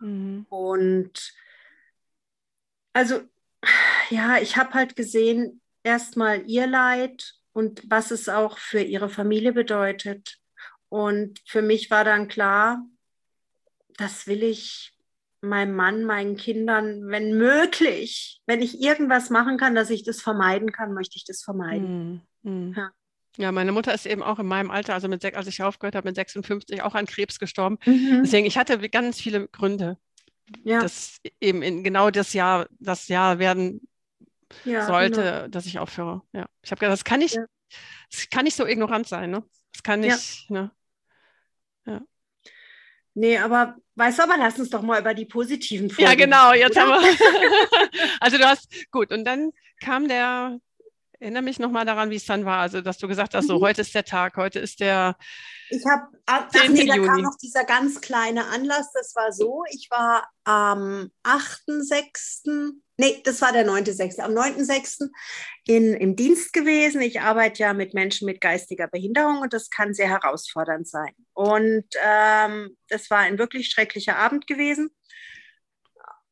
[0.00, 0.44] Mhm.
[0.48, 1.32] Und
[2.92, 3.20] also,
[4.08, 9.52] ja, ich habe halt gesehen, erstmal ihr Leid und was es auch für ihre Familie
[9.52, 10.38] bedeutet.
[10.88, 12.84] Und für mich war dann klar,
[13.96, 14.98] das will ich
[15.40, 20.72] meinem Mann, meinen Kindern, wenn möglich, wenn ich irgendwas machen kann, dass ich das vermeiden
[20.72, 22.22] kann, möchte ich das vermeiden.
[22.42, 22.74] Mhm.
[22.76, 22.90] Ja.
[23.36, 26.08] Ja, meine Mutter ist eben auch in meinem Alter, also mit, als ich aufgehört habe,
[26.08, 27.78] mit 56 auch an Krebs gestorben.
[27.86, 28.22] Mhm.
[28.24, 29.96] Deswegen, ich hatte ganz viele Gründe,
[30.64, 30.80] ja.
[30.80, 33.86] dass eben in genau das Jahr, das Jahr werden
[34.64, 35.48] ja, sollte, genau.
[35.48, 36.22] dass ich aufhöre.
[36.32, 37.44] Ja, ich habe gedacht, das kann nicht, ja.
[38.10, 39.44] das kann nicht so ignorant sein, ne?
[39.72, 40.72] Das kann nicht, ne?
[43.14, 46.10] Nee, aber weißt du, aber lass uns doch mal über die positiven Folgen.
[46.10, 46.86] Ja, genau, jetzt oder?
[46.86, 47.88] haben wir.
[48.20, 50.60] also du hast, gut, und dann kam der
[51.20, 52.60] Erinnere mich nochmal daran, wie es dann war.
[52.60, 53.62] Also, dass du gesagt hast, so mhm.
[53.62, 55.16] heute ist der Tag, heute ist der.
[55.68, 58.90] Ich habe, ach nee, da kam noch dieser ganz kleine Anlass.
[58.94, 65.08] Das war so, ich war am 8.6., nee, das war der 9.6., am 9.6.
[65.66, 67.00] In, im Dienst gewesen.
[67.00, 71.14] Ich arbeite ja mit Menschen mit geistiger Behinderung und das kann sehr herausfordernd sein.
[71.32, 74.90] Und ähm, das war ein wirklich schrecklicher Abend gewesen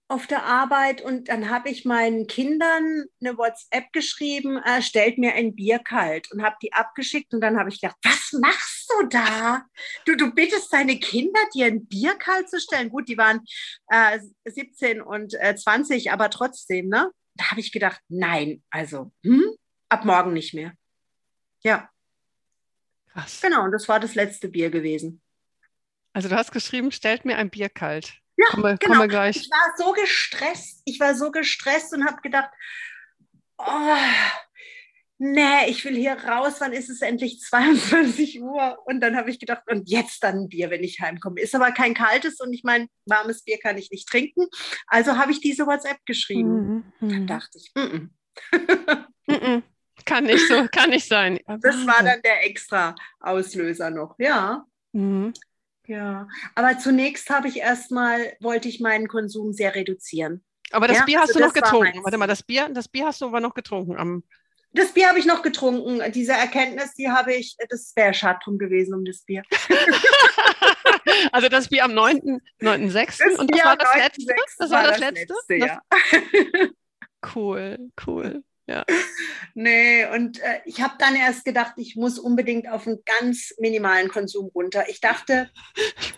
[0.09, 5.35] auf der Arbeit und dann habe ich meinen Kindern eine WhatsApp geschrieben, äh, stellt mir
[5.35, 9.07] ein Bier kalt und habe die abgeschickt und dann habe ich gedacht, was machst du
[9.09, 9.67] da?
[10.07, 12.89] Du, du bittest deine Kinder, dir ein Bier kalt zu stellen.
[12.89, 13.41] Gut, die waren
[13.89, 17.11] äh, 17 und äh, 20, aber trotzdem, ne?
[17.35, 19.45] Da habe ich gedacht, nein, also hm,
[19.91, 20.73] ab morgen nicht mehr.
[21.63, 21.91] Ja.
[23.13, 23.41] Krass.
[23.43, 25.21] Genau, und das war das letzte Bier gewesen.
[26.15, 28.21] Also du hast geschrieben, stellt mir ein Bier kalt.
[28.39, 28.95] Ja, komme, genau.
[28.95, 29.37] Komme gleich.
[29.37, 30.83] Ich war so gestresst.
[30.85, 32.51] Ich war so gestresst und habe gedacht,
[33.59, 33.97] oh,
[35.19, 36.55] nee, ich will hier raus.
[36.61, 38.79] Wann ist es endlich 22 Uhr?
[38.85, 41.41] Und dann habe ich gedacht, und jetzt dann ein Bier, wenn ich heimkomme.
[41.41, 44.47] Ist aber kein kaltes und ich meine, warmes Bier kann ich nicht trinken.
[44.87, 46.93] Also habe ich diese WhatsApp geschrieben.
[47.01, 47.11] Mhm.
[47.11, 48.11] Dann dachte ich, mm
[49.27, 49.63] -mm.
[50.05, 51.41] kann nicht so, kann nicht sein.
[51.61, 54.65] Das war dann der extra Auslöser noch, ja.
[54.93, 55.33] Mhm.
[55.89, 60.45] Ja, aber zunächst habe ich erstmal, wollte ich meinen Konsum sehr reduzieren.
[60.71, 61.05] Aber das ja?
[61.07, 62.05] Bier hast also du noch getrunken.
[62.05, 64.23] Warte mal, das Bier, das Bier hast du aber noch getrunken am.
[64.73, 66.03] Das Bier habe ich noch getrunken.
[66.13, 69.43] Diese Erkenntnis, die habe ich, das wäre schad drum gewesen um das Bier.
[71.33, 72.41] also das Bier am 9.6.
[72.61, 72.91] 9.
[72.91, 73.21] 6.
[73.39, 74.35] und das war das letzte?
[74.59, 75.35] Das war das, letzte?
[75.49, 75.83] letzte ja.
[77.35, 78.45] cool, cool.
[78.69, 78.85] Ja.
[79.55, 84.09] Nee, und äh, ich habe dann erst gedacht, ich muss unbedingt auf einen ganz minimalen
[84.09, 84.89] Konsum runter.
[84.89, 85.51] Ich dachte,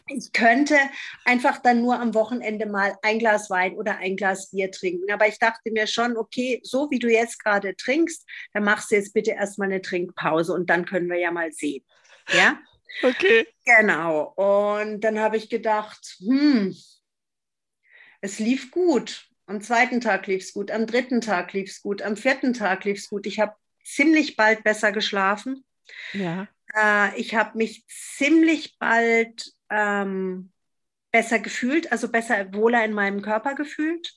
[0.09, 0.77] ich könnte
[1.25, 5.11] einfach dann nur am Wochenende mal ein Glas Wein oder ein Glas Bier trinken.
[5.13, 8.97] Aber ich dachte mir schon, okay, so wie du jetzt gerade trinkst, dann machst du
[8.97, 11.85] jetzt bitte erstmal eine Trinkpause und dann können wir ja mal sehen.
[12.33, 12.59] Ja?
[13.03, 13.47] Okay.
[13.65, 14.33] Genau.
[14.35, 16.75] Und dann habe ich gedacht, hm,
[18.21, 19.30] es lief gut.
[19.51, 22.85] Am zweiten Tag lief es gut, am dritten Tag lief es gut, am vierten Tag
[22.85, 23.27] lief es gut.
[23.27, 25.65] Ich habe ziemlich bald besser geschlafen.
[26.13, 26.47] Ja.
[26.73, 30.53] Äh, ich habe mich ziemlich bald ähm,
[31.11, 34.15] besser gefühlt, also besser, wohler in meinem Körper gefühlt.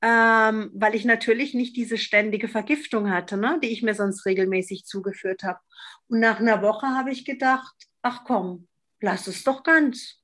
[0.00, 4.86] Ähm, weil ich natürlich nicht diese ständige Vergiftung hatte, ne, die ich mir sonst regelmäßig
[4.86, 5.60] zugeführt habe.
[6.06, 8.66] Und nach einer Woche habe ich gedacht, ach komm,
[8.98, 10.17] lass es doch ganz.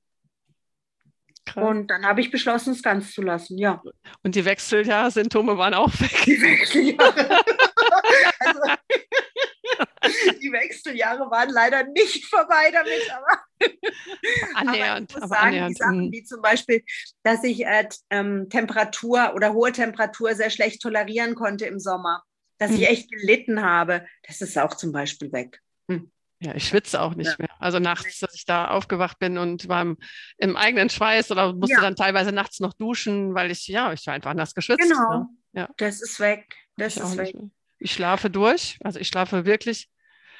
[1.47, 1.65] Krass.
[1.65, 3.83] Und dann habe ich beschlossen, es ganz zu lassen, ja.
[4.23, 6.23] Und die Wechseljahrsymptome waren auch weg.
[6.25, 7.45] Die Wechseljahre.
[8.41, 8.61] also,
[10.41, 13.43] die Wechseljahre waren leider nicht vorbei damit, aber
[14.55, 15.15] annähernd.
[15.17, 15.71] Aber, aber sagen, annähernd.
[15.71, 16.13] Die Sachen mhm.
[16.13, 16.85] wie zum Beispiel,
[17.23, 22.23] dass ich äh, ähm, Temperatur oder hohe Temperatur sehr schlecht tolerieren konnte im Sommer,
[22.59, 22.77] dass hm.
[22.77, 25.61] ich echt gelitten habe, das ist auch zum Beispiel weg.
[25.91, 26.11] Hm.
[26.41, 27.37] Ja, ich schwitze auch nicht ja.
[27.39, 27.51] mehr.
[27.59, 29.97] Also nachts, dass ich da aufgewacht bin und war im,
[30.37, 31.81] im eigenen Schweiß oder musste ja.
[31.81, 34.83] dann teilweise nachts noch duschen, weil ich, ja, ich war einfach nass geschwitzt.
[34.83, 35.19] Genau.
[35.19, 35.29] Ne?
[35.53, 35.69] Ja.
[35.77, 36.57] Das ist weg.
[36.77, 37.35] Das ist weg.
[37.79, 38.79] ich schlafe durch.
[38.83, 39.89] Also ich schlafe wirklich.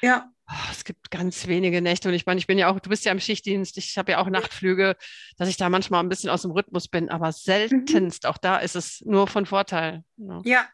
[0.01, 0.29] Ja.
[0.47, 3.03] Oh, es gibt ganz wenige Nächte und ich meine, ich bin ja auch, du bist
[3.03, 4.95] ja im Schichtdienst, ich habe ja auch Nachtflüge,
[5.37, 8.29] dass ich da manchmal ein bisschen aus dem Rhythmus bin, aber seltenst, mhm.
[8.29, 10.03] auch da ist es nur von Vorteil.
[10.17, 10.41] Ja.
[10.43, 10.67] ja.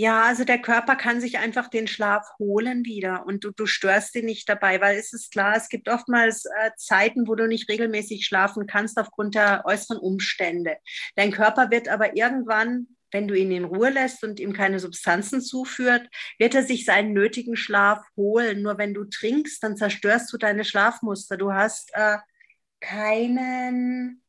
[0.00, 4.14] Ja, also der Körper kann sich einfach den Schlaf holen wieder und du, du störst
[4.14, 7.68] ihn nicht dabei, weil es ist klar, es gibt oftmals äh, Zeiten, wo du nicht
[7.68, 10.76] regelmäßig schlafen kannst aufgrund der äußeren Umstände.
[11.16, 15.40] Dein Körper wird aber irgendwann, wenn du ihn in Ruhe lässt und ihm keine Substanzen
[15.40, 16.08] zuführt,
[16.38, 18.62] wird er sich seinen nötigen Schlaf holen.
[18.62, 21.36] Nur wenn du trinkst, dann zerstörst du deine Schlafmuster.
[21.36, 22.18] Du hast äh,
[22.78, 24.22] keinen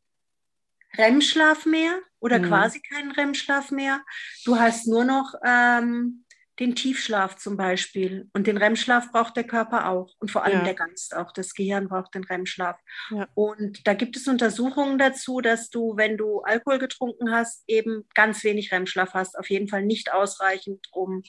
[0.97, 2.47] REM-Schlaf mehr oder mhm.
[2.47, 4.02] quasi keinen REM-Schlaf mehr.
[4.45, 6.25] Du hast nur noch ähm,
[6.60, 8.30] den Tiefschlaf zum Beispiel.
[8.34, 10.13] Und den REM-Schlaf braucht der Körper auch.
[10.19, 10.63] Und vor allem ja.
[10.65, 11.32] der Geist auch.
[11.32, 12.78] Das Gehirn braucht den REM-Schlaf.
[13.12, 13.28] Ja.
[13.34, 18.43] Und da gibt es Untersuchungen dazu, dass du, wenn du Alkohol getrunken hast, eben ganz
[18.43, 19.39] wenig REM-Schlaf hast.
[19.39, 21.23] Auf jeden Fall nicht ausreichend, um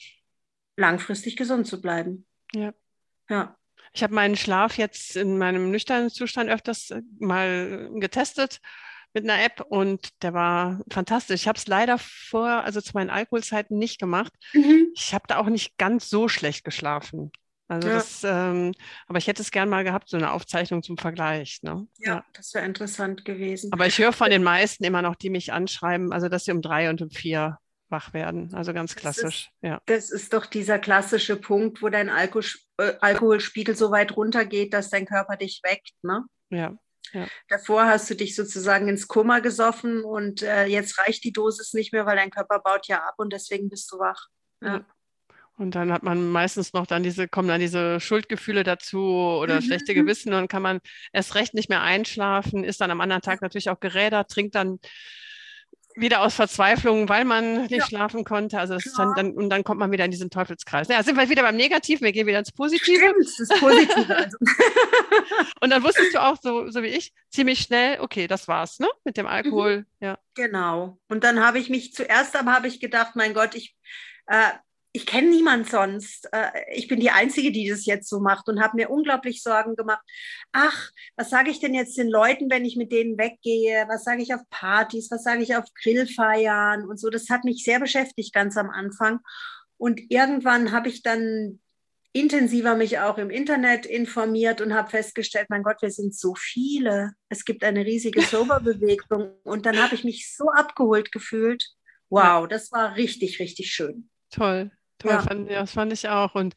[0.76, 2.26] langfristig gesund zu bleiben.
[2.52, 2.74] Ja.
[3.28, 3.56] Ja.
[3.92, 8.60] Ich habe meinen Schlaf jetzt in meinem nüchternen Zustand öfters mal getestet
[9.12, 11.42] mit einer App und der war fantastisch.
[11.42, 14.32] Ich habe es leider vor, also zu meinen Alkoholzeiten nicht gemacht.
[14.52, 14.88] Mhm.
[14.94, 17.32] Ich habe da auch nicht ganz so schlecht geschlafen.
[17.70, 17.94] Also ja.
[17.94, 18.72] das, ähm,
[19.06, 21.60] aber ich hätte es gern mal gehabt, so eine Aufzeichnung zum Vergleich.
[21.62, 21.86] Ne?
[21.98, 22.24] Ja, ja.
[22.32, 23.72] das wäre interessant gewesen.
[23.72, 26.62] Aber ich höre von den meisten immer noch, die mich anschreiben, also dass sie um
[26.62, 28.52] drei und um vier wach werden.
[28.54, 29.22] Also ganz klassisch.
[29.22, 29.80] Das ist, ja.
[29.86, 32.44] das ist doch dieser klassische Punkt, wo dein Alkohol,
[32.78, 35.92] äh, Alkoholspiegel so weit runtergeht, dass dein Körper dich weckt.
[36.02, 36.24] Ne?
[36.50, 36.76] Ja.
[37.12, 37.26] Ja.
[37.48, 41.92] Davor hast du dich sozusagen ins Koma gesoffen und äh, jetzt reicht die Dosis nicht
[41.92, 44.28] mehr, weil dein Körper baut ja ab und deswegen bist du wach.
[44.60, 44.76] Ja.
[44.76, 44.84] ja.
[45.60, 49.62] Und dann hat man meistens noch dann diese, kommen dann diese Schuldgefühle dazu oder mhm.
[49.62, 50.80] schlechte Gewissen und kann man
[51.12, 54.78] erst recht nicht mehr einschlafen, ist dann am anderen Tag natürlich auch gerädert, trinkt dann
[56.00, 57.86] wieder aus Verzweiflung, weil man nicht ja.
[57.86, 58.58] schlafen konnte.
[58.58, 60.88] Also dann, dann, und dann kommt man wieder in diesen Teufelskreis.
[60.88, 62.98] Ja, sind wir wieder beim Negativen, wir gehen wieder ins Positive.
[62.98, 64.16] Stimmt, das Positive.
[64.16, 64.38] Also.
[65.60, 68.88] und dann wusstest du auch, so, so wie ich, ziemlich schnell, okay, das war's, ne?
[69.04, 69.78] Mit dem Alkohol.
[69.78, 69.86] Mhm.
[70.00, 70.18] Ja.
[70.34, 70.98] Genau.
[71.08, 73.76] Und dann habe ich mich zuerst aber habe ich gedacht, mein Gott, ich
[74.26, 74.50] äh,
[74.92, 76.28] ich kenne niemand sonst.
[76.32, 79.76] Äh, ich bin die Einzige, die das jetzt so macht und habe mir unglaublich Sorgen
[79.76, 80.02] gemacht.
[80.52, 83.84] Ach, was sage ich denn jetzt den Leuten, wenn ich mit denen weggehe?
[83.88, 85.10] Was sage ich auf Partys?
[85.10, 87.08] Was sage ich auf Grillfeiern und so?
[87.08, 89.20] Das hat mich sehr beschäftigt ganz am Anfang.
[89.76, 91.60] Und irgendwann habe ich dann
[92.12, 97.12] intensiver mich auch im Internet informiert und habe festgestellt, mein Gott, wir sind so viele.
[97.28, 99.34] Es gibt eine riesige Soberbewegung.
[99.44, 101.64] Und dann habe ich mich so abgeholt gefühlt.
[102.08, 104.10] Wow, das war richtig, richtig schön.
[104.30, 104.72] Toll.
[105.00, 105.22] Toll, ja.
[105.22, 106.34] Fand, das fand ich auch.
[106.34, 106.54] Und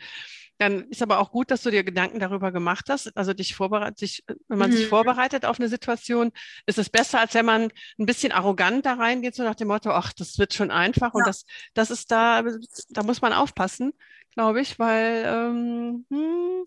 [0.60, 3.15] dann ist aber auch gut, dass du dir Gedanken darüber gemacht hast.
[3.17, 4.75] Also dich vorbereitet, sich, wenn man mhm.
[4.75, 6.32] sich vorbereitet auf eine Situation,
[6.65, 9.91] ist es besser, als wenn man ein bisschen arrogant da reingeht, so nach dem Motto,
[9.91, 11.13] ach, das wird schon einfach.
[11.13, 11.19] Ja.
[11.19, 12.43] Und das, das ist da,
[12.89, 13.93] da muss man aufpassen,
[14.36, 16.63] glaube ich, weil ähm, hm,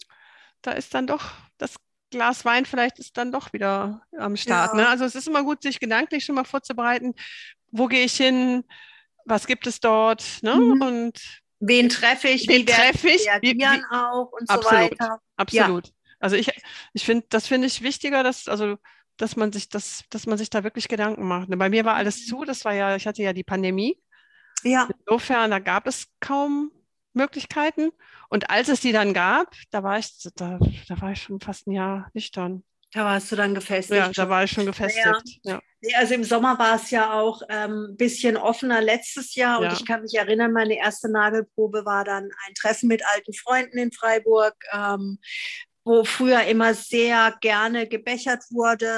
[0.63, 1.77] da ist dann doch das
[2.11, 4.73] Glas Wein vielleicht ist dann doch wieder am Start.
[4.75, 4.81] Ja.
[4.81, 4.89] Ne?
[4.89, 7.15] Also es ist immer gut, sich gedanklich schon mal vorzubereiten,
[7.71, 8.65] wo gehe ich hin,
[9.25, 10.55] was gibt es dort, ne?
[10.55, 10.83] Mhm.
[10.83, 15.21] Und wen treffe ich, wen wie treffe ich, wie, wie, auch und absolut, so weiter.
[15.37, 15.87] Absolut.
[15.87, 15.93] Ja.
[16.19, 16.51] Also ich,
[16.93, 18.77] ich finde, das finde ich wichtiger, dass, also,
[19.17, 21.49] dass man sich das, dass man sich da wirklich Gedanken macht.
[21.51, 24.01] Bei mir war alles zu, das war ja, ich hatte ja die Pandemie.
[24.63, 24.89] Ja.
[24.99, 26.73] Insofern, da gab es kaum
[27.13, 27.91] Möglichkeiten.
[28.29, 31.67] Und als es die dann gab, da war ich, da, da war ich schon fast
[31.67, 32.65] ein Jahr nüchtern.
[32.93, 33.99] Da warst du dann gefestigt.
[33.99, 35.41] Ja, da war ich schon gefestigt.
[35.43, 35.61] Ja.
[35.83, 35.99] ja.
[35.99, 39.85] Also im Sommer war es ja auch ein ähm, bisschen offener letztes Jahr und ich
[39.85, 44.55] kann mich erinnern, meine erste Nagelprobe war dann ein Treffen mit alten Freunden in Freiburg,
[44.73, 45.19] ähm,
[45.85, 48.91] wo früher immer sehr gerne gebechert wurde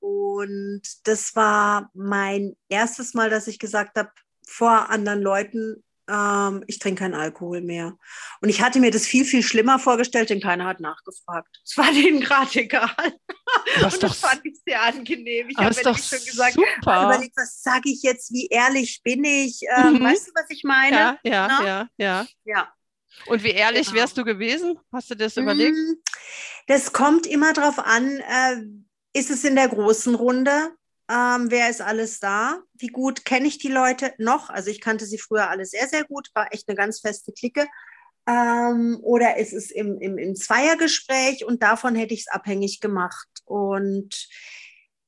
[0.00, 4.10] und das war mein erstes Mal, dass ich gesagt habe,
[4.46, 7.96] vor anderen Leuten, ähm, ich trinke keinen Alkohol mehr.
[8.40, 11.60] Und ich hatte mir das viel, viel schlimmer vorgestellt, denn keiner hat nachgefragt.
[11.64, 12.90] Es war denen gerade egal.
[13.80, 15.48] Das und das fand ich sehr angenehm.
[15.48, 17.04] Ich habe mir schon gesagt, super.
[17.04, 19.60] überlegt, was sage ich jetzt, wie ehrlich bin ich?
[19.76, 20.04] Ähm, mhm.
[20.04, 20.96] Weißt du, was ich meine?
[20.96, 22.26] Ja, ja, ja, ja.
[22.44, 22.72] ja.
[23.26, 24.00] Und wie ehrlich genau.
[24.00, 24.78] wärst du gewesen?
[24.92, 25.76] Hast du das überlegt?
[25.76, 25.94] Mm,
[26.66, 28.56] das kommt immer darauf an, äh,
[29.12, 30.74] ist es in der großen Runde?
[31.12, 32.62] Ähm, wer ist alles da?
[32.72, 34.48] Wie gut kenne ich die Leute noch?
[34.48, 37.66] Also ich kannte sie früher alle sehr, sehr gut, war echt eine ganz feste Clique.
[38.26, 43.28] Ähm, oder ist es im, im, im Zweiergespräch und davon hätte ich es abhängig gemacht.
[43.44, 44.26] Und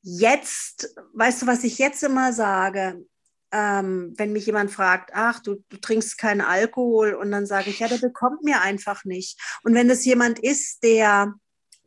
[0.02, 3.02] jetzt, weißt du, was ich jetzt immer sage?
[3.50, 7.78] Ähm, wenn mich jemand fragt, ach, du, du trinkst keinen Alkohol, und dann sage ich,
[7.78, 9.40] ja, der bekommt mir einfach nicht.
[9.62, 11.32] Und wenn das jemand ist, der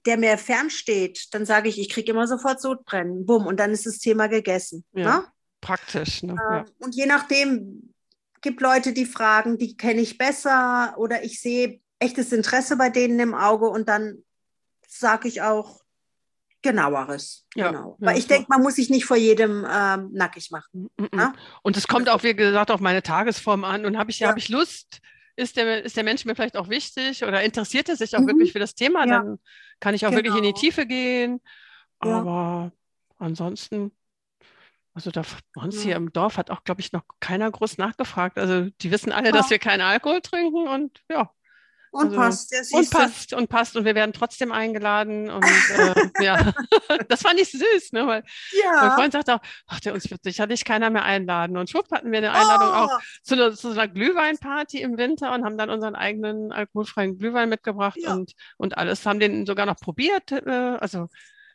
[0.08, 3.26] der mir fernsteht, dann sage ich, ich kriege immer sofort Sodbrennen.
[3.26, 4.86] Bumm, und dann ist das Thema gegessen.
[4.94, 5.28] Ja, ne?
[5.60, 6.24] Praktisch.
[6.24, 6.32] Ne?
[6.32, 6.66] Ähm, ja.
[6.80, 7.94] Und je nachdem,
[8.42, 13.20] gibt Leute, die fragen, die kenne ich besser oder ich sehe echtes Interesse bei denen
[13.20, 14.24] im Auge und dann
[14.88, 15.82] sage ich auch
[16.62, 17.46] genaueres.
[17.56, 17.98] Ja, genau.
[18.00, 20.90] Ja, Weil ich denke, man muss sich nicht vor jedem ähm, nackig machen.
[20.98, 21.34] Mm -mm.
[21.64, 23.86] Und es kommt auch, wie gesagt, auf meine Tagesform an.
[23.86, 24.30] Und habe ich, ja.
[24.30, 25.02] habe ich Lust,
[25.36, 28.28] ist der, ist der Mensch mir vielleicht auch wichtig oder interessiert er sich auch mhm.
[28.28, 29.18] wirklich für das Thema, ja.
[29.18, 29.40] dann
[29.80, 30.24] kann ich auch genau.
[30.24, 30.60] wirklich in die genau.
[30.60, 31.42] Tiefe gehen.
[32.00, 32.72] Aber
[33.18, 33.92] ansonsten
[34.98, 35.22] also da
[35.54, 35.82] bei uns ja.
[35.84, 38.40] hier im Dorf hat auch, glaube ich, noch keiner groß nachgefragt.
[38.40, 39.32] Also die wissen alle, ja.
[39.32, 41.32] dass wir keinen Alkohol trinken und ja.
[41.92, 46.24] Und also, passt, ja, Und passt und passt und wir werden trotzdem eingeladen und äh,
[46.24, 46.54] ja,
[47.10, 48.06] das fand ich süß, ne?
[48.06, 48.24] Weil
[48.64, 48.72] ja.
[48.82, 52.12] mein Freund sagte auch, ach, der uns wird sicherlich keiner mehr einladen und schwupp hatten
[52.12, 52.94] wir eine Einladung oh.
[52.94, 57.50] auch zu einer, zu einer Glühweinparty im Winter und haben dann unseren eigenen alkoholfreien Glühwein
[57.50, 58.14] mitgebracht ja.
[58.14, 61.08] und, und alles, haben den sogar noch probiert, äh, also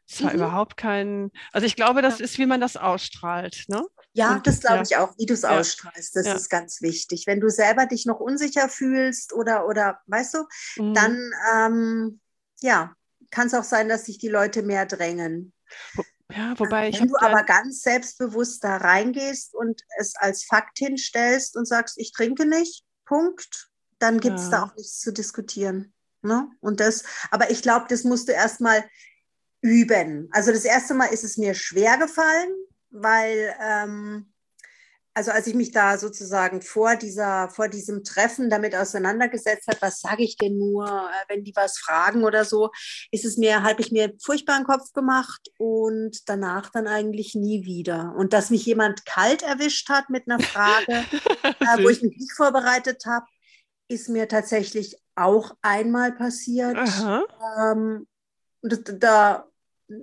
[0.08, 0.36] es war mhm.
[0.36, 3.64] überhaupt kein, also ich glaube, das ist, wie man das ausstrahlt.
[3.68, 3.82] Ne?
[4.14, 4.82] Ja, das glaube ja.
[4.82, 5.58] ich auch, wie du es ja.
[5.58, 6.16] ausstrahlst.
[6.16, 7.26] Das ist ganz wichtig.
[7.26, 10.38] Wenn du selber dich noch unsicher fühlst oder, oder weißt du,
[10.76, 10.94] mhm.
[10.94, 12.20] dann ähm,
[12.60, 12.94] ja,
[13.30, 15.54] kann es auch sein, dass sich die Leute mehr drängen.
[16.30, 21.56] Ja, wobei ich Wenn du aber ganz selbstbewusst da reingehst und es als Fakt hinstellst
[21.56, 25.92] und sagst, ich trinke nicht, Punkt, dann gibt es da auch nichts zu diskutieren.
[26.22, 26.48] Ne?
[26.60, 28.84] Und das, aber ich glaube, das musst du erstmal
[29.60, 30.28] üben.
[30.32, 32.50] Also das erste Mal ist es mir schwer gefallen,
[32.92, 34.32] weil ähm,
[35.14, 40.00] also als ich mich da sozusagen vor dieser vor diesem Treffen damit auseinandergesetzt habe, was
[40.00, 42.70] sage ich denn nur, äh, wenn die was fragen oder so,
[43.10, 47.64] ist es mir habe ich mir furchtbar einen Kopf gemacht und danach dann eigentlich nie
[47.64, 48.14] wieder.
[48.16, 50.92] Und dass mich jemand kalt erwischt hat mit einer Frage,
[51.60, 53.26] äh, wo ich mich nicht vorbereitet habe,
[53.88, 56.78] ist mir tatsächlich auch einmal passiert.
[57.58, 58.06] Ähm,
[58.62, 59.51] da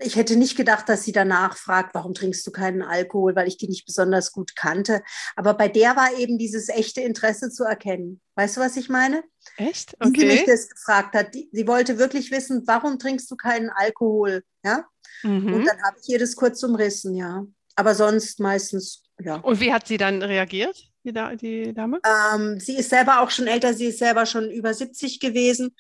[0.02, 3.58] ich hätte nicht gedacht, dass sie danach fragt, warum trinkst du keinen Alkohol, weil ich
[3.58, 5.02] die nicht besonders gut kannte.
[5.36, 8.22] Aber bei der war eben dieses echte Interesse zu erkennen.
[8.36, 9.24] Weißt du, was ich meine?
[9.58, 9.96] Echt?
[10.00, 10.14] Okay.
[10.14, 11.34] Wie sie mich das gefragt hat.
[11.34, 14.44] Die, sie wollte wirklich wissen, warum trinkst du keinen Alkohol?
[14.64, 14.86] Ja.
[15.24, 15.54] Mhm.
[15.54, 17.46] Und dann habe ich ihr das kurz umrissen, ja.
[17.76, 19.36] Aber sonst meistens, ja.
[19.36, 20.78] Und wie hat sie dann reagiert?
[21.04, 22.02] Die, da die Dame?
[22.36, 25.76] Ähm, sie ist selber auch schon älter, sie ist selber schon über 70 gewesen.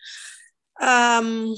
[0.80, 1.56] Ähm,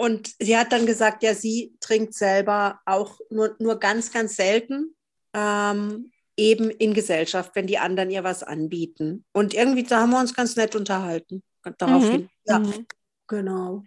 [0.00, 4.94] und sie hat dann gesagt, ja, sie trinkt selber auch nur, nur ganz, ganz selten,
[5.34, 9.26] ähm, eben in Gesellschaft, wenn die anderen ihr was anbieten.
[9.32, 11.42] Und irgendwie, da haben wir uns ganz nett unterhalten.
[11.76, 12.22] Daraufhin.
[12.22, 12.28] Mhm.
[12.46, 12.86] Ja, mhm.
[13.28, 13.84] genau.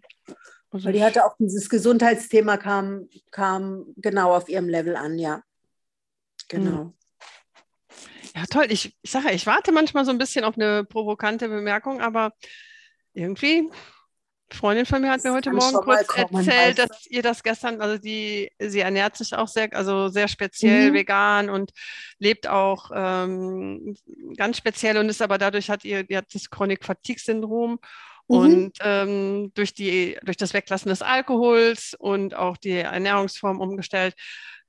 [0.69, 5.41] Also Weil die hatte auch dieses Gesundheitsthema kam, kam genau auf ihrem Level an, ja.
[6.47, 6.83] Genau.
[6.83, 6.93] Mhm.
[8.35, 8.67] Ja, toll.
[8.69, 12.33] Ich, ich sage, ich warte manchmal so ein bisschen auf eine provokante Bemerkung, aber
[13.15, 13.71] irgendwie
[14.55, 17.09] Freundin von mir hat mir heute Morgen kurz kommen, erzählt, dass also.
[17.09, 20.93] ihr das gestern, also die, sie ernährt sich auch sehr, also sehr speziell mhm.
[20.93, 21.71] vegan und
[22.19, 23.95] lebt auch ähm,
[24.37, 27.79] ganz speziell und ist aber dadurch hat ihr, die hat das Chronic Fatigue Syndrom
[28.27, 28.37] mhm.
[28.37, 34.15] und ähm, durch die, durch das Weglassen des Alkohols und auch die Ernährungsform umgestellt,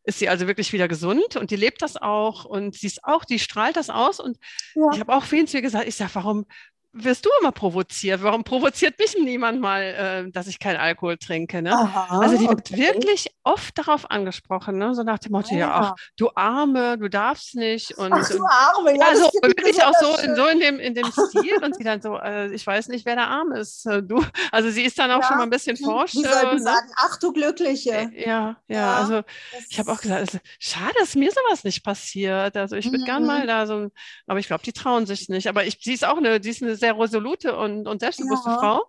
[0.05, 3.25] ist sie also wirklich wieder gesund und die lebt das auch und sie ist auch,
[3.25, 4.37] die strahlt das aus und
[4.75, 4.91] ja.
[4.93, 6.47] ich habe auch vielen zu ihr gesagt, ich sage, warum,
[6.95, 8.23] wirst du immer provoziert?
[8.23, 11.61] Warum provoziert mich niemand mal, äh, dass ich keinen Alkohol trinke?
[11.61, 11.73] Ne?
[11.73, 12.79] Aha, also die wird okay.
[12.79, 14.95] wirklich oft darauf angesprochen, ne?
[14.95, 17.93] so nach dem Motto, ah, ja, ach, du Arme, du darfst nicht.
[17.99, 19.07] Und, ach, du Arme, ja.
[19.09, 22.17] Also wirklich auch so in, so in dem, in dem Stil und sie dann so,
[22.17, 23.87] äh, ich weiß nicht, wer der Arm ist.
[23.87, 26.13] Äh, du, also sie ist dann auch ja, schon mal ein bisschen forsch.
[26.13, 26.63] Die sollten ne?
[26.63, 27.91] sagen, ach du Glückliche.
[27.91, 29.23] Äh, ja, ja, ja also
[29.69, 32.57] ich habe auch gesagt, also, schade, dass mir sowas nicht passiert.
[32.57, 33.05] Also ich würde mhm.
[33.05, 33.89] gern mal da so,
[34.27, 35.49] aber ich glaube, die trauen sich nicht.
[35.49, 38.59] Aber ich, sie ist auch eine, die ist eine sehr resolute und, und selbstbewusste ja.
[38.59, 38.85] Frau.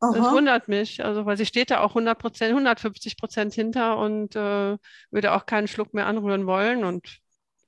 [0.00, 0.12] Aha.
[0.12, 4.36] Das wundert mich, also weil sie steht da auch 100 Prozent, 150 Prozent hinter und
[4.36, 4.76] äh,
[5.10, 7.18] würde auch keinen Schluck mehr anrühren wollen und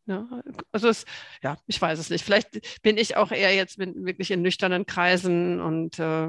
[0.07, 0.29] ja,
[0.71, 1.05] also es,
[1.43, 2.25] ja, ich weiß es nicht.
[2.25, 6.29] Vielleicht bin ich auch eher jetzt wirklich in nüchternen Kreisen und äh,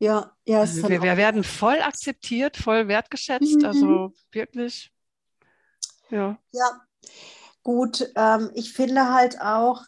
[0.00, 3.64] ja, ja, also wir, wir werden voll akzeptiert, voll wertgeschätzt, mhm.
[3.64, 4.92] also wirklich.
[6.10, 6.36] Ja.
[6.50, 6.80] Ja,
[7.62, 8.10] gut.
[8.16, 9.84] Ähm, ich finde halt auch,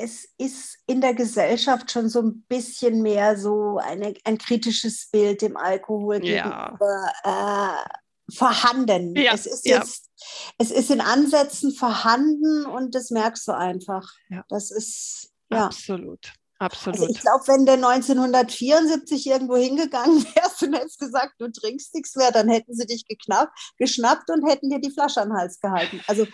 [0.00, 5.42] es ist in der Gesellschaft schon so ein bisschen mehr so eine, ein kritisches Bild
[5.42, 6.44] dem Alkohol ja.
[6.44, 9.16] gegenüber äh, vorhanden.
[9.16, 9.78] Ja, es ist ja.
[9.78, 10.10] jetzt,
[10.58, 14.12] es ist in Ansätzen vorhanden und das merkst du einfach.
[14.28, 14.44] Ja.
[14.48, 15.66] Das ist ja.
[15.66, 16.32] Absolut.
[16.60, 16.98] Absolut.
[16.98, 22.16] Also ich glaube, wenn der 1974 irgendwo hingegangen wärst und hättest gesagt, du trinkst nichts
[22.16, 25.60] mehr, dann hätten sie dich geknappt, geschnappt und hätten dir die Flasche an den Hals
[25.60, 26.00] gehalten.
[26.08, 26.26] Also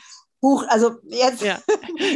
[0.44, 1.58] Buch, also jetzt ja.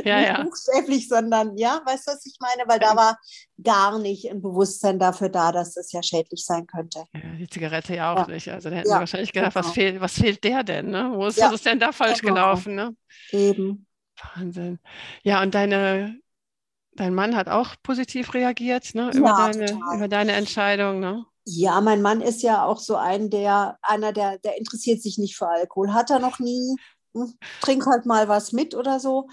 [0.04, 0.42] Ja, nicht ja.
[0.42, 2.68] buchstäblich, sondern ja, weißt du, was ich meine?
[2.68, 3.18] Weil da war
[3.62, 7.04] gar nicht ein Bewusstsein dafür da, dass das ja schädlich sein könnte.
[7.14, 8.50] Ja, die Zigarette ja auch nicht.
[8.50, 9.64] Also da hätten sie wahrscheinlich gedacht, genau.
[9.64, 10.90] was, fehlt, was fehlt der denn?
[10.90, 11.10] Ne?
[11.14, 12.34] Wo ist, was ist denn da falsch genau.
[12.34, 12.74] gelaufen?
[12.74, 12.94] Ne?
[13.30, 13.86] Eben.
[14.34, 14.78] Wahnsinn.
[15.22, 16.20] Ja, und deine
[16.96, 19.10] dein Mann hat auch positiv reagiert ne?
[19.14, 21.00] über, deine, über deine Entscheidung.
[21.00, 21.24] Ne?
[21.46, 25.36] Ja, mein Mann ist ja auch so ein, der, einer, der, der interessiert sich nicht
[25.36, 25.94] für Alkohol.
[25.94, 26.76] Hat er noch nie.
[27.18, 29.28] Hm, trink halt mal was mit oder so.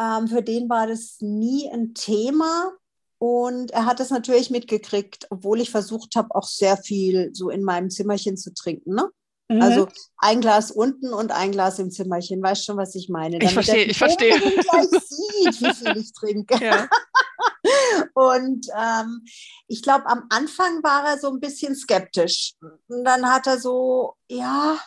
[0.00, 2.72] Ähm, für den war das nie ein Thema.
[3.18, 7.64] Und er hat es natürlich mitgekriegt, obwohl ich versucht habe, auch sehr viel so in
[7.64, 8.94] meinem Zimmerchen zu trinken.
[8.94, 9.10] Ne?
[9.48, 9.62] Mhm.
[9.62, 12.42] Also ein Glas unten und ein Glas im Zimmerchen.
[12.42, 13.38] Weißt schon, was ich meine?
[13.38, 14.38] Damit ich verstehe, ich verstehe.
[14.38, 16.64] gleich sieht, wie viel ich trinke.
[16.64, 16.88] Ja.
[18.14, 19.24] Und ähm,
[19.66, 22.54] ich glaube, am Anfang war er so ein bisschen skeptisch.
[22.88, 24.78] Und dann hat er so, ja,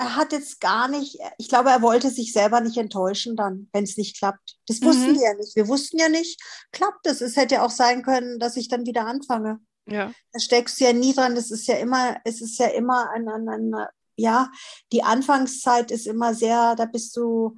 [0.00, 3.84] er hat jetzt gar nicht, ich glaube, er wollte sich selber nicht enttäuschen dann, wenn
[3.84, 4.56] es nicht klappt.
[4.66, 5.16] Das wussten mhm.
[5.16, 5.54] wir ja nicht.
[5.54, 6.40] Wir wussten ja nicht,
[6.72, 7.20] klappt es.
[7.20, 9.60] Es hätte auch sein können, dass ich dann wieder anfange.
[9.86, 10.10] Ja.
[10.32, 11.36] Da steckst du ja nie dran.
[11.36, 13.74] Es ist ja immer, es ist ja immer ein, ein, ein,
[14.16, 14.50] ja,
[14.90, 17.56] die Anfangszeit ist immer sehr, da bist du,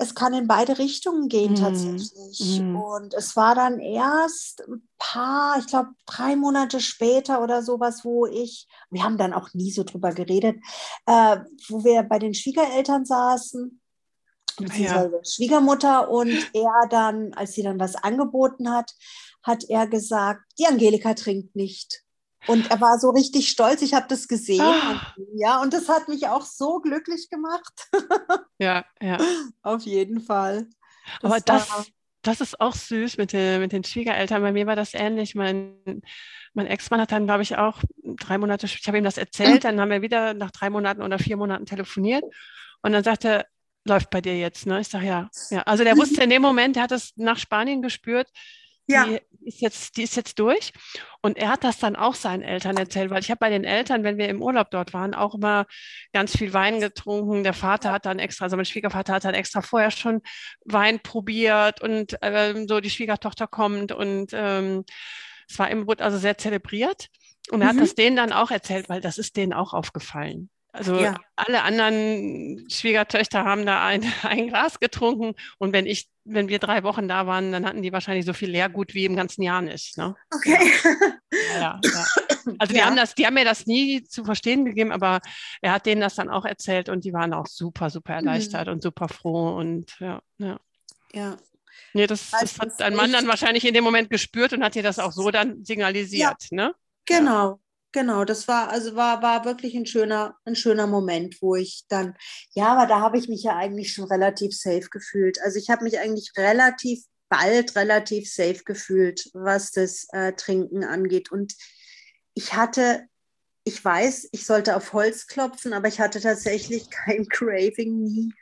[0.00, 1.56] es kann in beide Richtungen gehen mhm.
[1.56, 2.60] tatsächlich.
[2.60, 2.76] Mm.
[2.76, 8.24] Und es war dann erst ein paar, ich glaube, drei Monate später oder sowas, wo
[8.24, 10.56] ich, wir haben dann auch nie so drüber geredet,
[11.06, 11.38] äh,
[11.68, 13.80] wo wir bei den Schwiegereltern saßen,
[14.56, 15.24] beziehungsweise ja.
[15.24, 18.94] Schwiegermutter und er dann, als sie dann was angeboten hat,
[19.42, 22.04] hat er gesagt, die Angelika trinkt nicht.
[22.46, 24.60] Und er war so richtig stolz, ich habe das gesehen.
[24.60, 25.14] Ah.
[25.34, 27.88] ja, und das hat mich auch so glücklich gemacht.
[28.58, 29.18] ja, ja.
[29.62, 30.68] Auf jeden Fall.
[31.20, 31.90] Das Aber das,
[32.22, 34.42] das ist auch süß mit den, mit den Schwiegereltern.
[34.42, 35.34] Bei mir war das ähnlich.
[35.34, 36.02] Mein,
[36.54, 39.80] mein Ex-Mann hat dann, glaube ich, auch drei Monate, ich habe ihm das erzählt, dann
[39.80, 42.24] haben wir wieder nach drei Monaten oder vier Monaten telefoniert.
[42.82, 43.46] Und dann sagte er,
[43.84, 44.80] läuft bei dir jetzt, ne?
[44.80, 45.62] Ich sage ja, ja.
[45.62, 48.28] Also der wusste in dem Moment, der hat es nach Spanien gespürt,
[48.88, 49.04] ja.
[49.04, 50.72] die ist jetzt, die ist jetzt durch.
[51.22, 54.04] Und er hat das dann auch seinen Eltern erzählt, weil ich habe bei den Eltern,
[54.04, 55.66] wenn wir im Urlaub dort waren, auch immer
[56.12, 57.42] ganz viel Wein getrunken.
[57.42, 60.20] Der Vater hat dann extra, also mein Schwiegervater hat dann extra vorher schon
[60.64, 64.84] Wein probiert und ähm, so die Schwiegertochter kommt und ähm,
[65.48, 67.08] es war im Brut also sehr zelebriert.
[67.50, 67.78] Und er mhm.
[67.78, 70.50] hat das denen dann auch erzählt, weil das ist denen auch aufgefallen.
[70.72, 71.16] Also ja.
[71.34, 76.82] alle anderen Schwiegertöchter haben da ein, ein Glas getrunken und wenn ich, wenn wir drei
[76.82, 79.96] Wochen da waren, dann hatten die wahrscheinlich so viel Leergut wie im ganzen Jahr nicht.
[79.96, 80.14] Ne?
[80.32, 80.58] Okay.
[81.54, 82.06] Ja, ja,
[82.58, 85.20] also die haben das, die haben mir das nie zu verstehen gegeben, aber
[85.60, 88.26] er hat denen das dann auch erzählt und die waren auch super, super mhm.
[88.26, 88.74] erleichtert mhm.
[88.74, 90.58] und super froh und ja, ja.
[91.12, 91.36] Ja.
[91.94, 94.82] Nee, das, das hat dein Mann dann wahrscheinlich in dem Moment gespürt und hat dir
[94.82, 96.74] das auch so dann signalisiert, ne?
[97.06, 97.60] Genau,
[97.92, 102.14] Genau, das war also war, war wirklich ein schöner, ein schöner Moment, wo ich dann,
[102.54, 105.40] ja, aber da habe ich mich ja eigentlich schon relativ safe gefühlt.
[105.40, 111.30] Also ich habe mich eigentlich relativ bald relativ safe gefühlt, was das äh, Trinken angeht.
[111.30, 111.54] Und
[112.34, 113.06] ich hatte,
[113.64, 118.34] ich weiß, ich sollte auf Holz klopfen, aber ich hatte tatsächlich kein Craving nie.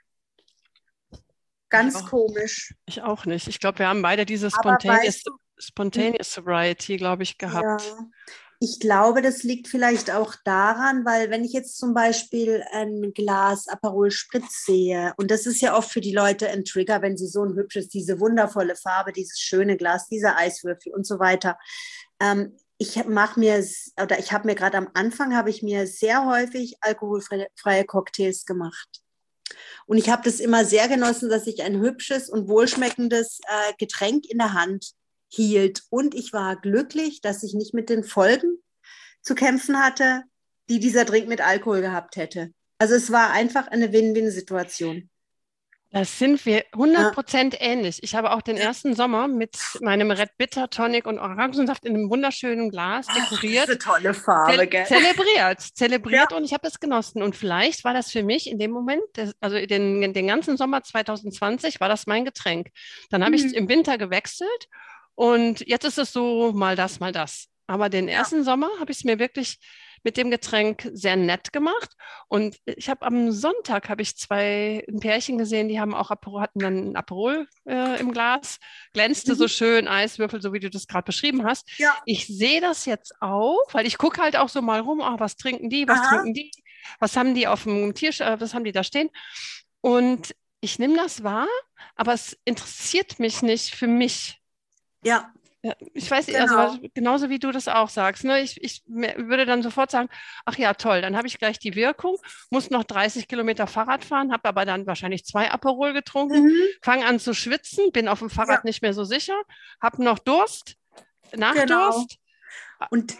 [1.68, 2.74] Ganz ich komisch.
[2.86, 3.48] Ich auch nicht.
[3.48, 7.82] Ich glaube, wir haben beide diese Spontaneous, weißt du, Spontaneous Sobriety, glaube ich, gehabt.
[7.82, 7.98] Ja.
[8.58, 13.68] Ich glaube, das liegt vielleicht auch daran, weil wenn ich jetzt zum Beispiel ein Glas
[13.68, 17.26] Aperol Spritz sehe, und das ist ja oft für die Leute ein Trigger, wenn sie
[17.26, 21.58] so ein hübsches, diese wundervolle Farbe, dieses schöne Glas, diese Eiswürfel und so weiter.
[22.18, 23.64] Ähm, ich mache mir,
[24.02, 29.02] oder ich habe mir gerade am Anfang, habe ich mir sehr häufig alkoholfreie Cocktails gemacht.
[29.86, 34.24] Und ich habe das immer sehr genossen, dass ich ein hübsches und wohlschmeckendes äh, Getränk
[34.26, 34.94] in der Hand
[35.28, 35.82] hielt.
[35.90, 38.58] Und ich war glücklich, dass ich nicht mit den Folgen
[39.22, 40.22] zu kämpfen hatte,
[40.68, 42.52] die dieser Drink mit Alkohol gehabt hätte.
[42.78, 45.08] Also es war einfach eine Win-Win-Situation.
[45.92, 47.60] Das sind wir 100% ja.
[47.60, 48.02] ähnlich.
[48.02, 52.10] Ich habe auch den ersten Sommer mit meinem Red Bitter Tonic und Orangensaft in einem
[52.10, 53.64] wunderschönen Glas dekoriert.
[53.64, 54.84] Ach, eine tolle Farbe, ze gell?
[54.84, 56.36] Zelebriert, zelebriert ja.
[56.36, 57.22] und ich habe das genossen.
[57.22, 59.04] Und vielleicht war das für mich in dem Moment,
[59.40, 62.68] also den, den ganzen Sommer 2020, war das mein Getränk.
[63.10, 63.46] Dann habe mhm.
[63.46, 64.68] ich im Winter gewechselt
[65.16, 67.48] und jetzt ist es so, mal das, mal das.
[67.66, 68.42] Aber den ersten ja.
[68.44, 69.58] Sommer habe ich es mir wirklich
[70.04, 71.96] mit dem Getränk sehr nett gemacht.
[72.28, 76.42] Und ich habe am Sonntag habe ich zwei ein Pärchen gesehen, die haben auch Aperol,
[76.42, 78.58] hatten dann ein Aperol äh, im Glas,
[78.92, 79.36] glänzte mhm.
[79.36, 81.68] so schön, Eiswürfel, so wie du das gerade beschrieben hast.
[81.78, 81.92] Ja.
[82.04, 85.36] Ich sehe das jetzt auch, weil ich gucke halt auch so mal rum, ach, was
[85.36, 86.08] trinken die, was Aha.
[86.08, 86.52] trinken die,
[87.00, 89.10] was haben die auf dem Tisch, äh, was haben die da stehen?
[89.80, 91.48] Und ich nehme das wahr,
[91.96, 94.40] aber es interessiert mich nicht für mich.
[95.06, 95.32] Ja.
[95.62, 96.68] ja ich weiß, also genau.
[96.68, 98.24] also genauso wie du das auch sagst.
[98.24, 98.40] Ne?
[98.40, 100.08] Ich, ich würde dann sofort sagen,
[100.44, 102.16] ach ja, toll, dann habe ich gleich die Wirkung,
[102.50, 106.62] muss noch 30 Kilometer Fahrrad fahren, habe aber dann wahrscheinlich zwei Aperol getrunken, mhm.
[106.82, 108.64] fange an zu schwitzen, bin auf dem Fahrrad ja.
[108.64, 109.40] nicht mehr so sicher,
[109.80, 110.76] habe noch Durst,
[111.34, 112.18] Nachdurst.
[112.78, 112.88] Genau.
[112.90, 113.16] Und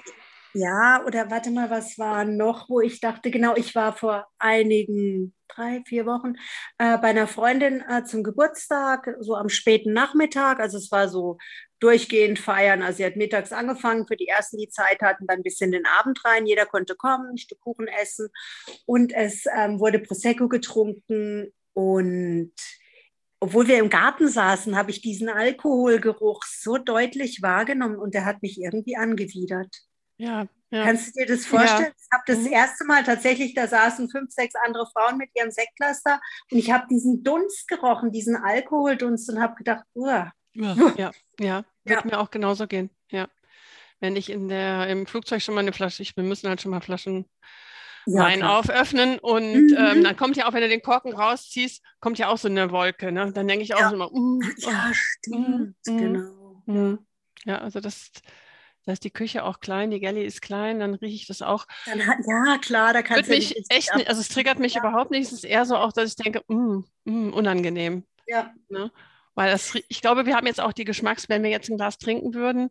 [0.59, 5.35] ja, oder warte mal, was war noch, wo ich dachte, genau, ich war vor einigen
[5.49, 6.35] drei, vier Wochen,
[6.79, 10.59] äh, bei einer Freundin äh, zum Geburtstag, so am späten Nachmittag.
[10.61, 11.37] Also es war so
[11.81, 12.83] durchgehend feiern.
[12.83, 15.87] Also sie hat mittags angefangen, für die ersten, die Zeit hatten, dann bis in den
[15.87, 16.47] Abend rein.
[16.47, 18.29] Jeder konnte kommen, ein Stück Kuchen essen
[18.87, 22.53] und es ähm, wurde Prosecco getrunken und
[23.39, 28.43] obwohl wir im Garten saßen, habe ich diesen Alkoholgeruch so deutlich wahrgenommen und der hat
[28.43, 29.75] mich irgendwie angewidert.
[30.17, 30.85] Ja, ja.
[30.85, 31.93] Kannst du dir das vorstellen?
[31.93, 32.01] Ja.
[32.01, 32.53] Ich habe das mhm.
[32.53, 36.21] erste Mal tatsächlich, da saßen fünf, sechs andere Frauen mit ihrem Sektlaster
[36.51, 40.33] und ich habe diesen Dunst gerochen, diesen Alkoholdunst und habe gedacht, Uah.
[40.57, 42.91] Ja, ja, ja, wird mir auch genauso gehen.
[43.11, 43.29] Ja.
[44.01, 46.71] Wenn ich in der, im Flugzeug schon mal eine Flasche, ich, wir müssen halt schon
[46.71, 47.27] mal Flaschen
[48.07, 48.59] ja, Wein klar.
[48.59, 49.77] auföffnen und mhm.
[49.77, 52.71] ähm, dann kommt ja auch, wenn du den Korken rausziehst, kommt ja auch so eine
[52.71, 53.11] Wolke.
[53.11, 53.33] Ne?
[53.33, 53.91] Dann denke ich auch ja.
[53.91, 56.63] immer, mm, ja, oh, stimmt, mm, genau.
[56.67, 56.99] Mm.
[57.45, 58.11] Ja, also das,
[58.85, 61.67] da ist die Küche auch klein, die Galley ist klein, dann rieche ich das auch.
[61.87, 64.81] Dann, ja, klar, da kann es mich echt nicht, also es triggert mich ja.
[64.81, 65.27] überhaupt nicht.
[65.27, 68.05] Es ist eher so auch, dass ich denke, mm, mm, unangenehm.
[68.27, 68.53] Ja.
[68.69, 68.93] Ne?
[69.37, 71.99] Weil das, ich glaube, wir haben jetzt auch die Geschmacks, wenn wir jetzt ein Glas
[71.99, 72.71] trinken würden,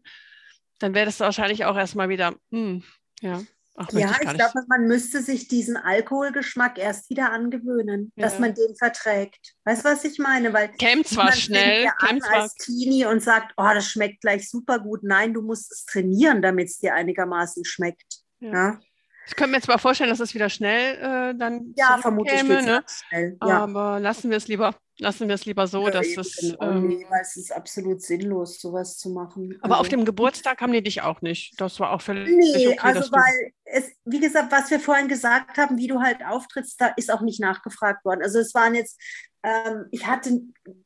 [0.79, 2.79] dann wäre das wahrscheinlich auch erstmal wieder, mm,
[3.21, 3.41] ja.
[3.77, 8.23] Ach, ja, ich, ich glaube, man müsste sich diesen Alkoholgeschmack erst wieder angewöhnen, ja.
[8.23, 9.53] dass man den verträgt.
[9.65, 10.53] Weißt du, was ich meine?
[10.53, 14.49] Weil käme zwar schnell, ja käme zwar als Teenie und sagt, oh, das schmeckt gleich
[14.49, 15.03] super gut.
[15.03, 18.21] Nein, du musst es trainieren, damit es dir einigermaßen schmeckt.
[18.39, 18.53] Ja.
[18.53, 18.79] ja?
[19.27, 22.81] Ich könnte mir zwar vorstellen, dass es wieder schnell äh, dann ja, vermutlich ne?
[22.87, 23.37] schnell.
[23.41, 23.59] Ja.
[23.63, 26.37] Aber lassen wir es lieber, lassen wir es lieber so, ja, dass es.
[26.37, 26.61] Genau.
[26.61, 29.57] Ähm, es ist absolut sinnlos, sowas zu machen.
[29.61, 31.59] Aber also, auf dem Geburtstag haben die dich auch nicht.
[31.59, 32.29] Das war auch völlig.
[32.29, 36.25] Nee, okay, also weil es, wie gesagt, was wir vorhin gesagt haben, wie du halt
[36.25, 38.21] auftrittst, da ist auch nicht nachgefragt worden.
[38.21, 38.99] Also es waren jetzt,
[39.43, 40.41] ähm, ich hatte,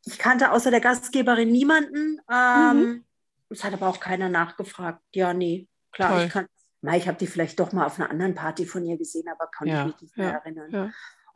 [0.05, 2.19] ich kannte außer der Gastgeberin niemanden.
[2.31, 3.05] Ähm, mhm.
[3.49, 5.01] Es hat aber auch keiner nachgefragt.
[5.13, 6.25] Ja, nee, klar, Toll.
[6.25, 6.45] ich kann
[6.81, 9.49] na, ich habe die vielleicht doch mal auf einer anderen Party von ihr gesehen, aber
[9.55, 10.71] konnte ja, mich nicht mehr ja, erinnern.
[10.71, 10.91] Ja,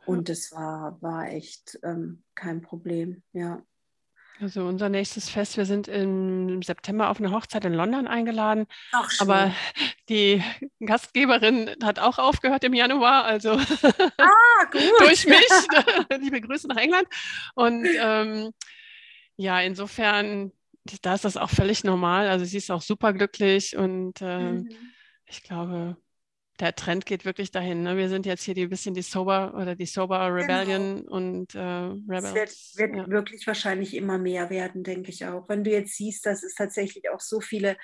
[0.06, 3.62] und es war, war echt ähm, kein Problem, ja.
[4.40, 8.66] Also unser nächstes Fest, wir sind im September auf eine Hochzeit in London eingeladen.
[8.90, 9.54] Ach, aber
[10.08, 10.42] die
[10.84, 14.66] Gastgeberin hat auch aufgehört im Januar, also ah,
[14.98, 15.48] durch mich.
[16.20, 17.06] Liebe Grüße nach England.
[17.54, 18.50] Und ähm,
[19.36, 20.50] ja, insofern,
[21.02, 22.28] da ist das auch völlig normal.
[22.28, 24.94] Also sie ist auch super glücklich und ähm, mhm
[25.26, 25.96] ich glaube,
[26.60, 27.82] der Trend geht wirklich dahin.
[27.82, 27.96] Ne?
[27.96, 30.34] Wir sind jetzt hier ein bisschen die Sober oder die Sober genau.
[30.34, 31.12] Rebellion genau.
[31.12, 32.24] und äh, Rebels.
[32.24, 33.10] Es wird, wird ja.
[33.12, 35.48] wirklich wahrscheinlich immer mehr werden, denke ich auch.
[35.48, 37.76] Wenn du jetzt siehst, dass es tatsächlich auch so viele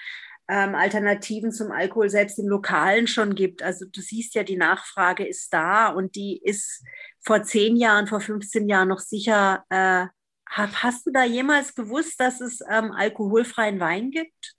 [0.48, 3.62] ähm, Alternativen zum Alkohol selbst im Lokalen schon gibt.
[3.62, 6.84] Also du siehst ja, die Nachfrage ist da und die ist
[7.20, 9.64] vor zehn Jahren, vor 15 Jahren noch sicher.
[9.68, 10.06] Äh,
[10.48, 14.56] hast du da jemals gewusst, dass es ähm, alkoholfreien Wein gibt?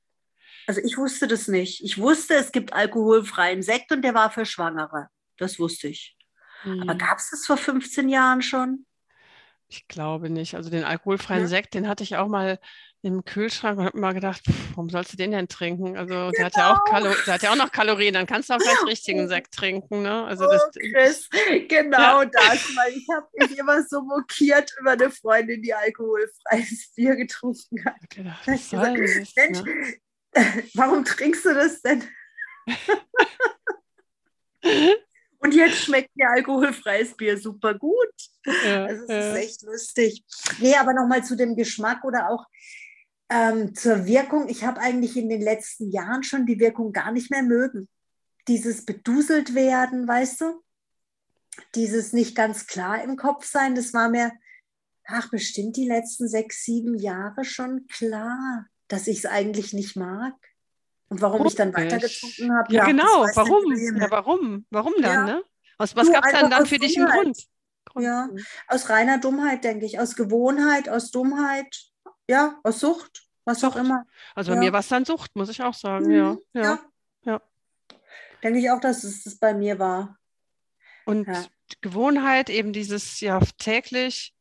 [0.67, 1.83] Also ich wusste das nicht.
[1.83, 5.07] Ich wusste, es gibt alkoholfreien Sekt und der war für Schwangere.
[5.37, 6.15] Das wusste ich.
[6.63, 6.81] Mhm.
[6.83, 8.85] Aber gab es das vor 15 Jahren schon?
[9.67, 10.55] Ich glaube nicht.
[10.55, 11.47] Also den alkoholfreien ja.
[11.47, 12.59] Sekt, den hatte ich auch mal
[13.03, 15.97] im Kühlschrank und habe mir mal gedacht, warum sollst du den denn trinken?
[15.97, 16.31] Also genau.
[16.31, 17.15] der, hat ja auch genau.
[17.25, 20.01] der hat ja auch noch Kalorien, dann kannst du auch gleich richtigen Sekt trinken.
[20.01, 20.25] Ne?
[20.25, 21.29] Also oh, das, Chris,
[21.67, 22.25] genau ja.
[22.25, 27.83] das, weil ich habe mich immer so mokiert über eine Freundin, die alkoholfreies Bier getrunken
[27.85, 28.09] hat.
[28.09, 29.95] Gedacht, das, Mensch, ne?
[30.75, 32.03] warum trinkst du das denn?
[35.39, 38.13] Und jetzt schmeckt mir alkoholfreies Bier super gut.
[38.45, 39.31] Ja, also es ja.
[39.31, 40.23] ist echt lustig.
[40.59, 42.45] Nee, aber nochmal zu dem Geschmack oder auch
[43.29, 44.49] ähm, zur Wirkung.
[44.49, 47.89] Ich habe eigentlich in den letzten Jahren schon die Wirkung gar nicht mehr mögen.
[48.47, 50.63] Dieses beduselt werden, weißt du?
[51.75, 54.31] Dieses nicht ganz klar im Kopf sein, das war mir,
[55.05, 60.33] ach, bestimmt die letzten sechs, sieben Jahre schon klar dass ich es eigentlich nicht mag.
[61.07, 61.53] Und warum Komisch.
[61.53, 62.73] ich dann weitergetrunken habe.
[62.73, 63.25] Ja, ja genau.
[63.35, 63.73] Warum?
[63.75, 64.65] Ja, warum?
[64.69, 65.11] Warum dann?
[65.11, 65.25] Ja.
[65.25, 65.43] Ne?
[65.77, 67.37] Was, was gab es dann, dann für dich im Grund?
[67.85, 68.05] Grund?
[68.05, 68.29] Ja,
[68.67, 69.99] aus reiner Dummheit, denke ich.
[69.99, 71.75] Aus Gewohnheit, aus Dummheit,
[72.27, 73.73] ja, aus Sucht, was Sucht.
[73.73, 74.05] auch immer.
[74.35, 76.07] Also bei mir war es dann Sucht, muss ich auch sagen.
[76.07, 76.39] Mhm.
[76.53, 76.61] Ja.
[76.61, 76.79] ja.
[77.25, 77.41] ja.
[78.43, 80.17] Denke ich auch, dass es das bei mir war.
[81.05, 81.27] Und
[81.81, 84.33] Gewohnheit, eben dieses ja täglich.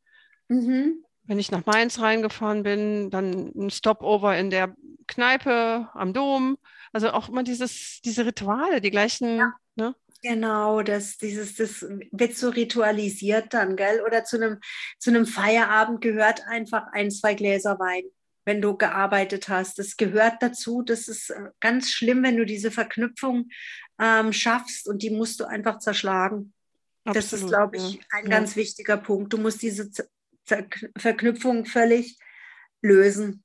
[0.47, 4.75] Mhm wenn ich nach Mainz reingefahren bin, dann ein Stopover in der
[5.07, 6.57] Kneipe am Dom.
[6.93, 9.37] Also auch immer dieses, diese Rituale, die gleichen.
[9.37, 9.53] Ja.
[9.75, 9.95] Ne?
[10.23, 14.01] Genau, das, dieses, das wird so ritualisiert dann, gell?
[14.05, 14.59] Oder zu einem,
[14.99, 18.03] zu einem Feierabend gehört einfach ein, zwei Gläser Wein,
[18.45, 19.79] wenn du gearbeitet hast.
[19.79, 20.83] Das gehört dazu.
[20.83, 23.49] Das ist äh, ganz schlimm, wenn du diese Verknüpfung
[23.99, 26.53] ähm, schaffst und die musst du einfach zerschlagen.
[27.03, 28.01] Absolut, das ist, glaube ich, ja.
[28.11, 28.29] ein ja.
[28.29, 29.33] ganz wichtiger Punkt.
[29.33, 29.89] Du musst diese
[30.97, 32.17] Verknüpfung völlig
[32.81, 33.43] lösen.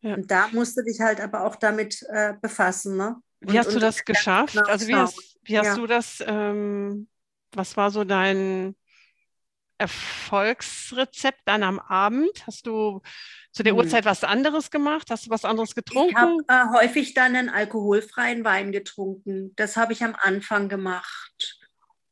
[0.00, 0.14] Ja.
[0.14, 2.96] Und da musst du dich halt aber auch damit äh, befassen.
[2.96, 3.16] Ne?
[3.40, 4.58] Und, wie hast du das geschafft?
[4.68, 5.74] Also wie hast, wie hast ja.
[5.76, 7.08] du das, ähm,
[7.52, 8.74] was war so dein,
[9.78, 12.46] Erfolgsrezept dann am Abend?
[12.46, 13.02] Hast du
[13.52, 13.80] zu der hm.
[13.80, 15.10] Uhrzeit was anderes gemacht?
[15.10, 16.10] Hast du was anderes getrunken?
[16.10, 19.52] Ich habe äh, häufig dann einen alkoholfreien Wein getrunken.
[19.56, 21.60] Das habe ich am Anfang gemacht.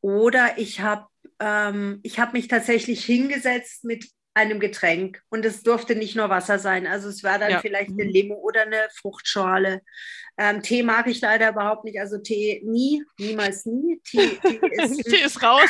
[0.01, 1.07] Oder ich habe
[1.39, 6.87] ähm, hab mich tatsächlich hingesetzt mit einem Getränk und es durfte nicht nur Wasser sein.
[6.87, 7.61] Also es war dann ja.
[7.61, 8.11] vielleicht eine mhm.
[8.11, 9.83] Limo oder eine Fruchtschale.
[10.39, 12.01] Ähm, Tee mag ich leider überhaupt nicht.
[12.01, 14.01] Also Tee nie, niemals nie.
[14.05, 15.69] Tee, Tee, ist, Tee ist raus.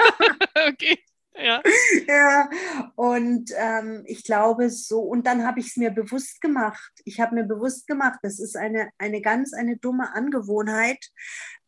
[0.68, 0.98] okay.
[1.40, 1.62] Ja.
[2.08, 2.50] ja,
[2.96, 6.90] und ähm, ich glaube so, und dann habe ich es mir bewusst gemacht.
[7.04, 10.98] Ich habe mir bewusst gemacht, das ist eine, eine ganz, eine dumme Angewohnheit.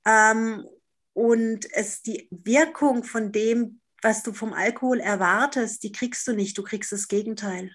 [0.05, 0.67] Ähm,
[1.13, 6.57] und es die Wirkung von dem, was du vom Alkohol erwartest, die kriegst du nicht.
[6.57, 7.75] Du kriegst das Gegenteil.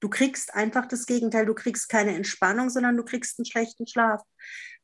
[0.00, 1.46] Du kriegst einfach das Gegenteil.
[1.46, 4.22] Du kriegst keine Entspannung, sondern du kriegst einen schlechten Schlaf.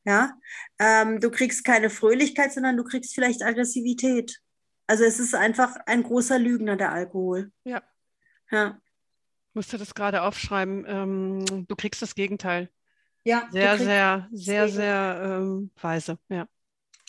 [0.03, 0.37] Ja,
[0.77, 4.39] ähm, du kriegst keine Fröhlichkeit, sondern du kriegst vielleicht Aggressivität.
[4.87, 7.51] Also es ist einfach ein großer Lügner, der Alkohol.
[7.63, 7.81] Ja.
[8.51, 8.79] Ja.
[9.49, 10.85] Ich musste das gerade aufschreiben.
[10.87, 12.69] Ähm, du kriegst das Gegenteil.
[13.23, 13.47] Ja.
[13.51, 16.19] Sehr, sehr, sehr, sehr ähm, weise.
[16.29, 16.47] Ja.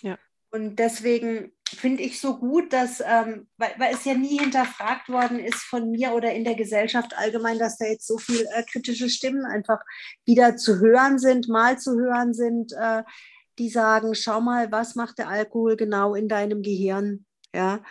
[0.00, 0.18] Ja.
[0.50, 5.38] Und deswegen finde ich so gut, dass, ähm, weil, weil, es ja nie hinterfragt worden
[5.40, 9.10] ist von mir oder in der Gesellschaft allgemein, dass da jetzt so viele äh, kritische
[9.10, 9.80] Stimmen einfach
[10.24, 13.02] wieder zu hören sind, mal zu hören sind, äh,
[13.58, 17.24] die sagen, schau mal, was macht der Alkohol genau in deinem Gehirn?
[17.54, 17.82] Ja,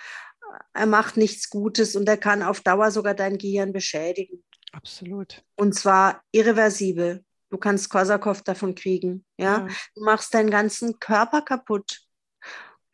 [0.74, 4.44] er macht nichts Gutes und er kann auf Dauer sogar dein Gehirn beschädigen.
[4.72, 5.44] Absolut.
[5.56, 7.24] Und zwar irreversibel.
[7.50, 9.26] Du kannst Korsakow davon kriegen.
[9.38, 9.60] Ja?
[9.60, 9.68] ja.
[9.96, 12.05] du machst deinen ganzen Körper kaputt.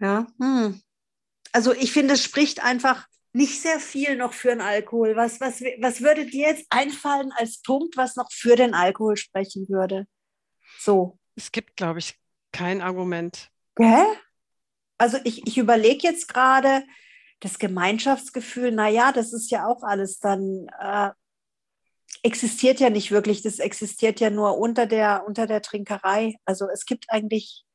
[0.02, 0.82] Ja, hm.
[1.54, 5.16] also ich finde, es spricht einfach nicht sehr viel noch für den Alkohol.
[5.16, 9.70] Was, was, was würde dir jetzt einfallen als Punkt, was noch für den Alkohol sprechen
[9.70, 10.06] würde?
[10.80, 11.18] So.
[11.36, 12.16] Es gibt, glaube ich,
[12.52, 13.50] kein Argument.
[13.76, 14.06] Gell?
[14.98, 16.84] Also ich, ich überlege jetzt gerade,
[17.40, 21.10] das Gemeinschaftsgefühl, naja, das ist ja auch alles dann, äh,
[22.24, 26.36] existiert ja nicht wirklich, das existiert ja nur unter der, unter der Trinkerei.
[26.46, 27.66] Also es gibt eigentlich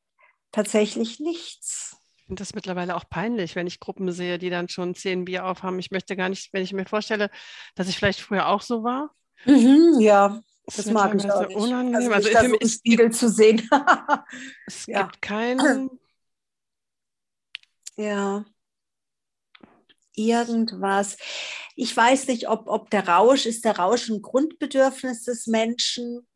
[0.51, 1.96] tatsächlich nichts.
[2.27, 5.45] Ich finde das mittlerweile auch peinlich, wenn ich Gruppen sehe, die dann schon zehn Bier
[5.45, 5.79] aufhaben.
[5.79, 7.29] Ich möchte gar nicht, wenn ich mir vorstelle,
[7.73, 9.15] dass ich vielleicht früher auch so war.
[9.45, 11.55] Mhm, ja, das, das mag ich auch nicht.
[11.55, 12.11] unangenehm.
[12.11, 13.69] Also, also mich so Spiegel zu sehen.
[14.67, 15.03] es ja.
[15.03, 15.89] gibt keinen
[17.95, 18.43] ja.
[20.13, 21.15] Irgendwas.
[21.77, 26.27] Ich weiß nicht, ob, ob der Rausch, ist der Rausch ein Grundbedürfnis des Menschen?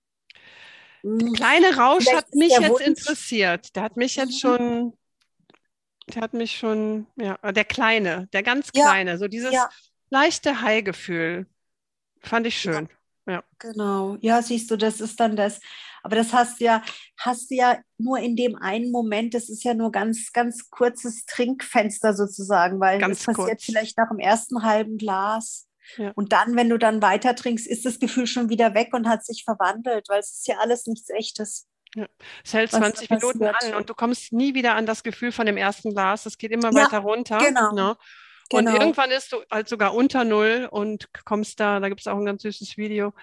[1.04, 2.88] Der kleine Rausch Vielleicht hat mich jetzt Wunsch.
[2.88, 3.76] interessiert.
[3.76, 4.38] Der hat mich jetzt mhm.
[4.38, 4.98] schon,
[6.16, 9.18] der hat mich schon, ja, der kleine, der ganz kleine, ja.
[9.18, 9.70] so dieses ja.
[10.09, 11.47] leichte High-Gefühl.
[12.22, 12.89] Fand ich schön.
[13.26, 13.34] Ja.
[13.34, 13.43] ja.
[13.59, 14.18] Genau.
[14.22, 15.59] Ja, siehst du, das ist dann das.
[16.03, 16.84] Aber das hast du ja,
[17.18, 21.26] hast du ja nur in dem einen Moment, das ist ja nur ganz, ganz kurzes
[21.26, 23.64] Trinkfenster sozusagen, weil ganz das passiert kurz.
[23.64, 25.68] vielleicht nach dem ersten halben Glas.
[25.97, 26.12] Ja.
[26.16, 29.26] Und dann, wenn du dann weiter trinkst, ist das Gefühl schon wieder weg und hat
[29.26, 31.68] sich verwandelt, weil es ist ja alles nichts Echtes.
[31.96, 32.08] Ja.
[32.44, 35.58] Es hält 20 Minuten an und du kommst nie wieder an das Gefühl von dem
[35.58, 36.26] ersten Glas.
[36.26, 37.38] Es geht immer ja, weiter runter.
[37.38, 37.74] Genau.
[37.74, 37.98] Ne?
[38.52, 38.80] Und genau.
[38.80, 42.26] irgendwann ist du halt sogar unter Null und kommst da, da gibt es auch ein
[42.26, 43.14] ganz süßes Video,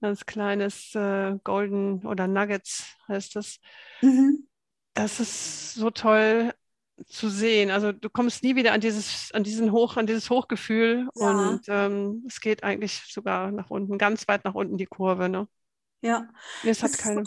[0.00, 3.58] ganz kleines äh, Golden oder Nuggets heißt das.
[4.00, 4.48] Mhm.
[4.94, 6.52] Das ist so toll
[7.06, 7.70] zu sehen.
[7.70, 11.30] Also du kommst nie wieder an dieses, an diesen Hoch, an dieses Hochgefühl ja.
[11.30, 15.28] und ähm, es geht eigentlich sogar nach unten, ganz weit nach unten die Kurve.
[15.28, 15.48] Ne?
[16.02, 16.28] Ja.
[16.64, 17.24] Es hat keine.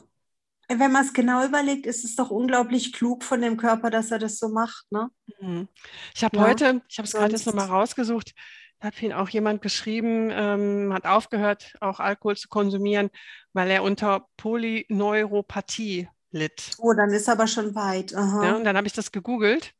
[0.68, 4.20] Wenn man es genau überlegt, ist es doch unglaublich klug von dem Körper, dass er
[4.20, 4.86] das so macht.
[4.90, 5.10] Ne?
[5.40, 5.68] Mhm.
[6.16, 6.44] Ich habe ja.
[6.44, 8.34] heute, ich habe es gerade jetzt nochmal rausgesucht,
[8.80, 13.10] hat ihn auch jemand geschrieben, ähm, hat aufgehört, auch Alkohol zu konsumieren,
[13.54, 16.72] weil er unter Polyneuropathie litt.
[16.78, 18.12] Oh, dann ist aber schon weit.
[18.12, 19.74] Ja, und dann habe ich das gegoogelt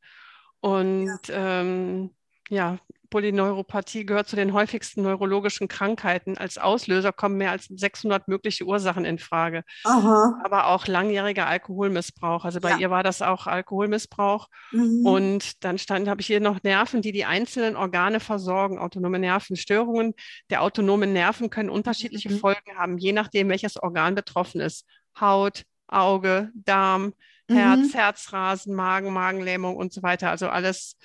[0.60, 1.60] und ja.
[1.60, 2.10] Ähm,
[2.48, 6.36] ja, Polyneuropathie gehört zu den häufigsten neurologischen Krankheiten.
[6.36, 9.62] Als Auslöser kommen mehr als 600 mögliche Ursachen in Frage.
[9.84, 10.40] Aha.
[10.44, 12.44] Aber auch langjähriger Alkoholmissbrauch.
[12.44, 12.78] Also bei ja.
[12.78, 14.48] ihr war das auch Alkoholmissbrauch.
[14.72, 15.06] Mhm.
[15.06, 18.78] Und dann stand, habe ich hier noch Nerven, die die einzelnen Organe versorgen.
[18.78, 20.14] Autonome Nervenstörungen
[20.50, 22.38] der autonomen Nerven können unterschiedliche mhm.
[22.38, 24.86] Folgen haben, je nachdem, welches Organ betroffen ist.
[25.18, 27.14] Haut, Auge, Darm,
[27.48, 27.92] Herz, mhm.
[27.92, 30.30] Herzrasen, Magen, Magenlähmung und so weiter.
[30.30, 30.96] Also alles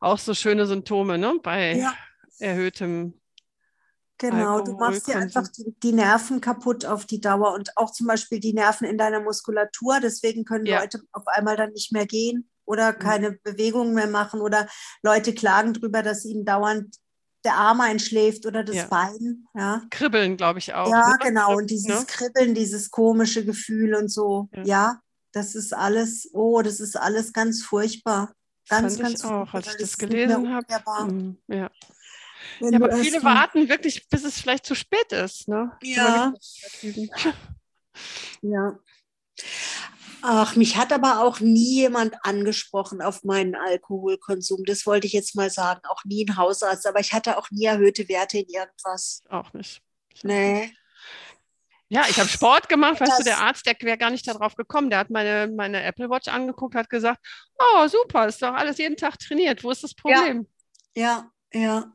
[0.00, 1.38] auch so schöne Symptome ne?
[1.42, 1.94] bei ja.
[2.38, 3.14] erhöhtem
[4.20, 8.08] Genau, du machst dir einfach die, die, Nerven kaputt auf die Dauer und auch zum
[8.08, 10.00] Beispiel die Nerven in deiner Muskulatur.
[10.02, 10.80] Deswegen können ja.
[10.80, 12.98] Leute auf einmal dann nicht mehr gehen oder mhm.
[12.98, 13.38] keine mhm.
[13.44, 14.66] Bewegungen mehr machen oder
[15.02, 16.96] Leute klagen darüber, dass ihnen dauernd
[17.44, 18.86] der Arm einschläft oder das ja.
[18.86, 19.46] Bein.
[19.54, 19.82] Ja.
[19.90, 20.90] Kribbeln, glaube ich auch.
[20.90, 21.18] Ja, ne?
[21.22, 21.56] genau.
[21.56, 22.04] Und dieses ne?
[22.08, 24.48] Kribbeln, dieses komische Gefühl und so.
[24.52, 24.64] Ja.
[24.64, 25.00] ja,
[25.32, 28.32] das ist alles, oh, das ist alles ganz furchtbar.
[28.68, 31.12] Ganz, fand ganz ich auch, als ich das gelesen habe.
[31.12, 31.70] Mhm, ja.
[32.60, 35.48] ja, aber viele warten wirklich, bis es vielleicht zu spät ist.
[35.48, 35.72] Ne?
[35.82, 36.32] Ja.
[38.42, 38.78] Ja.
[40.22, 44.64] Ach, mich hat aber auch nie jemand angesprochen auf meinen Alkoholkonsum.
[44.64, 45.80] Das wollte ich jetzt mal sagen.
[45.88, 49.22] Auch nie ein Hausarzt, aber ich hatte auch nie erhöhte Werte in irgendwas.
[49.28, 49.82] Auch nicht.
[50.22, 50.72] Nee.
[51.90, 54.54] Ja, ich habe Sport gemacht, weißt das, du, der Arzt, der wäre gar nicht darauf
[54.56, 54.90] gekommen.
[54.90, 57.24] Der hat meine, meine Apple Watch angeguckt, hat gesagt,
[57.58, 59.64] oh, super, ist doch alles jeden Tag trainiert.
[59.64, 60.46] Wo ist das Problem?
[60.94, 61.60] Ja, ja.
[61.60, 61.92] ja.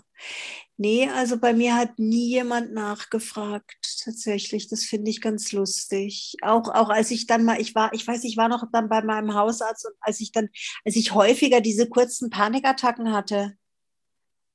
[0.77, 4.67] Nee, also bei mir hat nie jemand nachgefragt, tatsächlich.
[4.67, 6.35] Das finde ich ganz lustig.
[6.41, 9.03] Auch, auch als ich dann mal, ich war, ich weiß, ich war noch dann bei
[9.03, 10.49] meinem Hausarzt und als ich dann,
[10.83, 13.55] als ich häufiger diese kurzen Panikattacken hatte,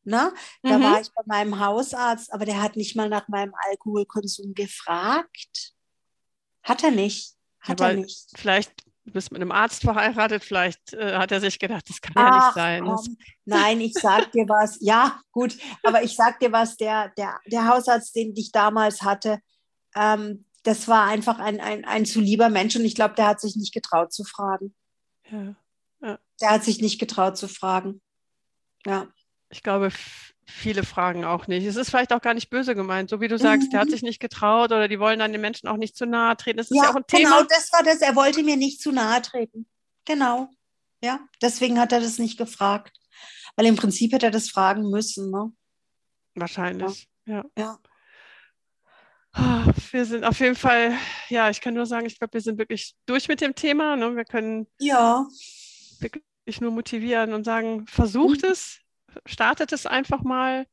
[0.09, 0.33] Ne?
[0.63, 0.83] Da mhm.
[0.83, 5.75] war ich bei meinem Hausarzt, aber der hat nicht mal nach meinem Alkoholkonsum gefragt.
[6.63, 7.35] Hat er nicht.
[7.61, 8.31] Hat ja, er nicht.
[8.35, 8.73] Vielleicht
[9.05, 12.23] du bist mit einem Arzt verheiratet, vielleicht äh, hat er sich gedacht, das kann Ach,
[12.23, 12.85] ja nicht sein.
[12.85, 13.17] Komm.
[13.45, 14.79] Nein, ich sag dir was.
[14.81, 19.41] Ja, gut, aber ich sag dir was, der, der, der Hausarzt, den ich damals hatte,
[19.95, 23.41] ähm, das war einfach ein, ein, ein zu lieber Mensch und ich glaube, der hat
[23.41, 24.75] sich nicht getraut zu fragen.
[25.31, 25.55] Ja,
[26.01, 26.19] ja.
[26.41, 28.01] Der hat sich nicht getraut zu fragen.
[28.87, 29.09] Ja
[29.51, 29.91] ich glaube,
[30.47, 31.67] viele fragen auch nicht.
[31.67, 33.71] Es ist vielleicht auch gar nicht böse gemeint, so wie du sagst, mhm.
[33.71, 33.93] der hat mhm.
[33.93, 36.59] sich nicht getraut oder die wollen dann den Menschen auch nicht zu nahe treten.
[36.59, 37.37] Das ist ja, ja auch ein Thema.
[37.37, 38.01] Genau, das war das.
[38.01, 39.67] Er wollte mir nicht zu nahe treten.
[40.05, 40.51] Genau.
[41.03, 42.99] Ja, deswegen hat er das nicht gefragt.
[43.57, 45.31] Weil im Prinzip hätte er das fragen müssen.
[45.31, 45.53] Ne?
[46.35, 47.45] Wahrscheinlich, ja.
[47.57, 47.79] ja.
[49.33, 50.97] Ah, wir sind auf jeden Fall,
[51.29, 53.97] ja, ich kann nur sagen, ich glaube, wir sind wirklich durch mit dem Thema.
[53.97, 54.17] Ne?
[54.17, 55.27] Wir können ja.
[56.01, 58.51] wirklich nur motivieren und sagen, versucht mhm.
[58.51, 58.81] es,
[59.27, 60.67] startet es einfach mal.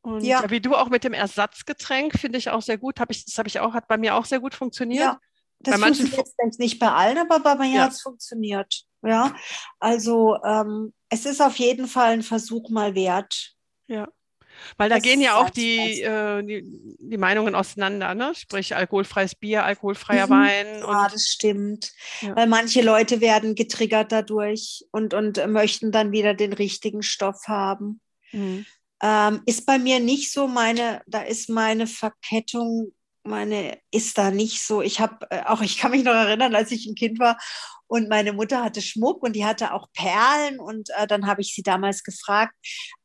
[0.00, 0.48] Und ja.
[0.50, 3.00] wie du auch mit dem Ersatzgetränk, finde ich auch sehr gut.
[3.00, 5.02] Hab ich, das habe ich auch, hat bei mir auch sehr gut funktioniert.
[5.02, 5.20] Ja,
[5.60, 7.82] das bei manchen funktioniert nicht bei allen, aber bei mir ja.
[7.82, 8.84] hat es funktioniert.
[9.02, 9.34] Ja,
[9.78, 13.54] also ähm, es ist auf jeden Fall ein Versuch mal wert.
[13.86, 14.08] Ja.
[14.76, 16.62] Weil da das gehen ja auch die, äh, die,
[16.98, 18.32] die, Meinungen auseinander, ne?
[18.34, 20.30] Sprich alkoholfreies Bier, alkoholfreier mhm.
[20.30, 20.66] Wein.
[20.80, 21.92] Ja, das stimmt.
[22.20, 22.36] Ja.
[22.36, 28.00] Weil manche Leute werden getriggert dadurch und, und möchten dann wieder den richtigen Stoff haben.
[28.32, 28.66] Mhm.
[29.02, 32.92] Ähm, ist bei mir nicht so meine, da ist meine Verkettung,
[33.28, 34.82] meine, ist da nicht so.
[34.82, 37.38] Ich habe äh, auch, ich kann mich noch erinnern, als ich ein Kind war
[37.88, 40.60] und meine Mutter hatte Schmuck und die hatte auch Perlen.
[40.60, 42.54] Und äh, dann habe ich sie damals gefragt,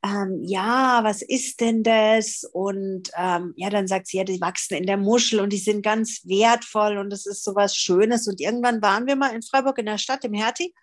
[0.06, 2.44] ähm, ja, was ist denn das?
[2.52, 5.84] Und ähm, ja, dann sagt sie, ja, die wachsen in der Muschel und die sind
[5.84, 8.28] ganz wertvoll und es ist so was Schönes.
[8.28, 10.74] Und irgendwann waren wir mal in Freiburg in der Stadt, im Hertie.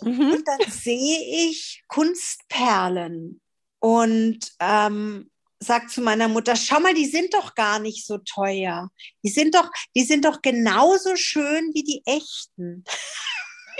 [0.00, 0.32] Mhm.
[0.32, 3.42] Und dann sehe ich Kunstperlen.
[3.78, 5.30] Und ähm,
[5.62, 8.90] sagt zu meiner Mutter, schau mal, die sind doch gar nicht so teuer.
[9.22, 12.84] Die sind doch, die sind doch genauso schön wie die echten.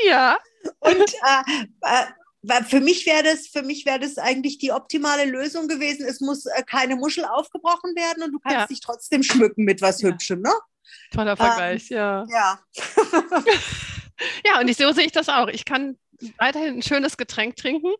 [0.05, 0.39] Ja.
[0.81, 5.69] Und äh, äh, für mich wäre das, für mich wäre das eigentlich die optimale Lösung
[5.69, 6.07] gewesen.
[6.07, 8.67] Es muss äh, keine Muschel aufgebrochen werden und du kannst ja.
[8.67, 10.11] dich trotzdem schmücken mit was ja.
[10.11, 10.53] Hübschem, ne?
[11.13, 12.27] Toller Vergleich, ähm, ja.
[12.31, 12.61] Ja.
[14.45, 15.49] ja, und ich, so sehe ich das auch.
[15.49, 15.99] Ich kann
[16.39, 17.93] weiterhin ein schönes Getränk trinken,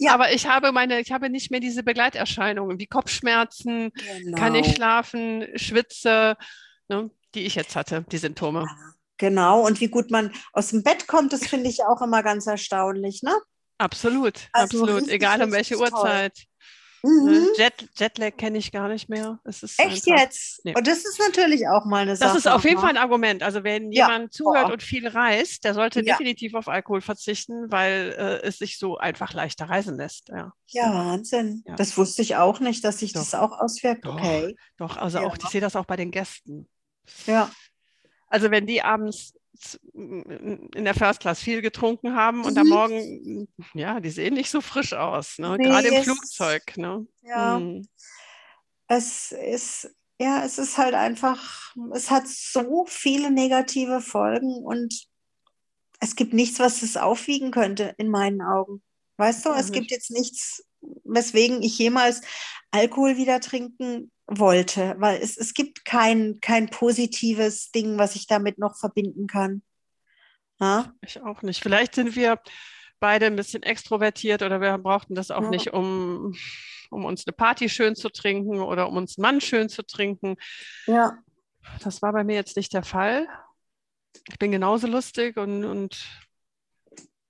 [0.00, 0.12] ja.
[0.14, 4.38] aber ich habe meine, ich habe nicht mehr diese Begleiterscheinungen wie Kopfschmerzen, genau.
[4.38, 6.36] kann nicht schlafen, schwitze,
[6.88, 8.66] ne, die ich jetzt hatte, die Symptome.
[9.18, 12.46] Genau, und wie gut man aus dem Bett kommt, das finde ich auch immer ganz
[12.46, 13.34] erstaunlich, ne?
[13.78, 16.36] Absolut, also absolut, egal um welche Uhrzeit.
[17.02, 17.24] Mhm.
[17.24, 19.38] Ne, Jet, Jetlag kenne ich gar nicht mehr.
[19.44, 20.64] Echt einfach, jetzt?
[20.64, 20.74] Nee.
[20.76, 22.30] Und das ist natürlich auch mal eine Sache.
[22.30, 22.80] Das ist auf jeden ne?
[22.80, 23.42] Fall ein Argument.
[23.42, 24.08] Also wenn ja.
[24.08, 24.72] jemand zuhört oh.
[24.72, 26.16] und viel reist, der sollte ja.
[26.16, 30.28] definitiv auf Alkohol verzichten, weil äh, es sich so einfach leichter reisen lässt.
[30.28, 31.62] Ja, ja Wahnsinn.
[31.76, 34.04] Das wusste ich auch nicht, dass sich das auch auswirkt.
[34.04, 34.56] Doch, okay.
[34.76, 36.68] Doch, also auch, ich sehe das auch bei den Gästen.
[37.26, 37.50] Ja.
[38.26, 39.34] Also wenn die abends
[39.92, 42.58] in der First Class viel getrunken haben und mhm.
[42.58, 45.56] am Morgen, ja, die sehen nicht so frisch aus, ne?
[45.58, 46.76] Nee, gerade im Flugzeug.
[46.76, 47.06] Ne?
[47.22, 47.58] Ja.
[47.58, 47.88] Mhm.
[48.86, 49.90] Es ist,
[50.20, 55.06] ja, es ist halt einfach, es hat so viele negative Folgen und
[56.00, 58.82] es gibt nichts, was es aufwiegen könnte, in meinen Augen.
[59.16, 60.64] Weißt du, es gibt jetzt nichts,
[61.04, 62.20] weswegen ich jemals
[62.70, 68.58] Alkohol wieder trinken wollte, weil es, es gibt kein, kein positives Ding, was ich damit
[68.58, 69.62] noch verbinden kann.
[70.60, 70.92] Ja?
[71.00, 71.62] Ich auch nicht.
[71.62, 72.38] Vielleicht sind wir
[73.00, 75.50] beide ein bisschen extrovertiert oder wir brauchten das auch ja.
[75.50, 76.34] nicht, um,
[76.90, 80.36] um uns eine Party schön zu trinken oder um uns einen Mann schön zu trinken.
[80.86, 81.18] Ja.
[81.82, 83.26] Das war bei mir jetzt nicht der Fall.
[84.28, 86.06] Ich bin genauso lustig und, und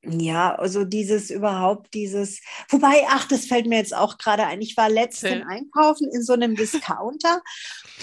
[0.03, 4.61] ja, also dieses überhaupt, dieses, wobei, ach, das fällt mir jetzt auch gerade ein.
[4.61, 7.43] Ich war letztens einkaufen in so einem Discounter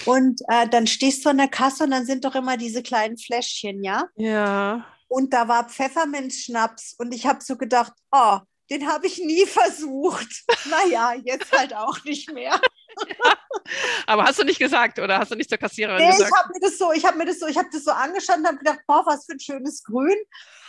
[0.06, 3.18] und äh, dann stehst du an der Kasse und dann sind doch immer diese kleinen
[3.18, 4.06] Fläschchen, ja?
[4.16, 4.86] Ja.
[5.08, 8.40] Und da war Pfefferminzschnaps und ich habe so gedacht, oh,
[8.70, 10.44] den habe ich nie versucht.
[10.68, 12.60] Naja, jetzt halt auch nicht mehr.
[13.08, 13.38] Ja.
[14.08, 16.32] Aber hast du nicht gesagt oder hast du nicht zur Kassiererin nee, gesagt?
[16.32, 18.38] ich habe mir das so, ich habe mir das so, ich habe das so angeschaut
[18.38, 20.18] und habe gedacht, boah, was für ein schönes Grün.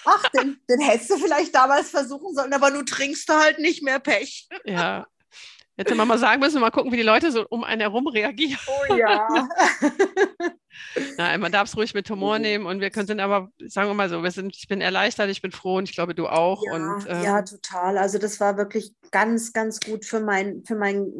[0.06, 3.82] Ach, den, den hättest du vielleicht damals versuchen sollen, aber du trinkst du halt nicht
[3.82, 4.48] mehr Pech.
[4.64, 5.06] Ja,
[5.78, 8.58] Hätte man mal sagen müssen, mal gucken, wie die Leute so um einen herum reagieren.
[8.66, 9.28] Oh ja.
[11.18, 12.42] Nein, man darf es ruhig mit Humor mhm.
[12.42, 15.28] nehmen und wir können sind aber, sagen wir mal so, wir sind, ich bin erleichtert,
[15.28, 16.62] ich bin froh und ich glaube, du auch.
[16.64, 17.98] Ja, und, ähm, ja total.
[17.98, 21.12] Also das war wirklich ganz, ganz gut für mein, für mein,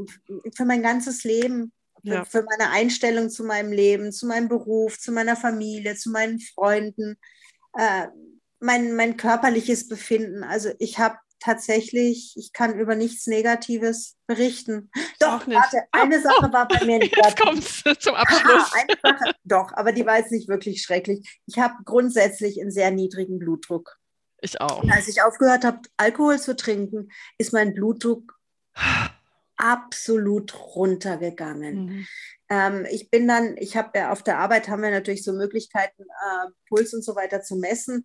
[0.55, 1.73] für mein ganzes Leben.
[2.03, 2.25] Für, ja.
[2.25, 7.17] für meine Einstellung zu meinem Leben, zu meinem Beruf, zu meiner Familie, zu meinen Freunden,
[7.77, 8.07] äh,
[8.61, 10.43] mein, mein körperliches Befinden.
[10.43, 14.91] Also ich habe tatsächlich, ich kann über nichts Negatives berichten.
[15.21, 17.17] Doch, warte, eine Sache war bei mir nicht.
[17.25, 17.85] Jetzt kommt zum
[18.15, 18.73] Abschluss.
[18.73, 21.41] eine Sache, doch, aber die war jetzt nicht wirklich schrecklich.
[21.47, 23.99] Ich habe grundsätzlich einen sehr niedrigen Blutdruck.
[24.41, 24.83] Ich auch.
[24.83, 28.39] Und als ich aufgehört habe, Alkohol zu trinken, ist mein Blutdruck
[29.57, 31.87] absolut runtergegangen.
[31.87, 32.07] Mhm.
[32.49, 36.03] Ähm, ich bin dann, ich habe ja auf der Arbeit haben wir natürlich so Möglichkeiten,
[36.03, 38.05] äh, Puls und so weiter zu messen.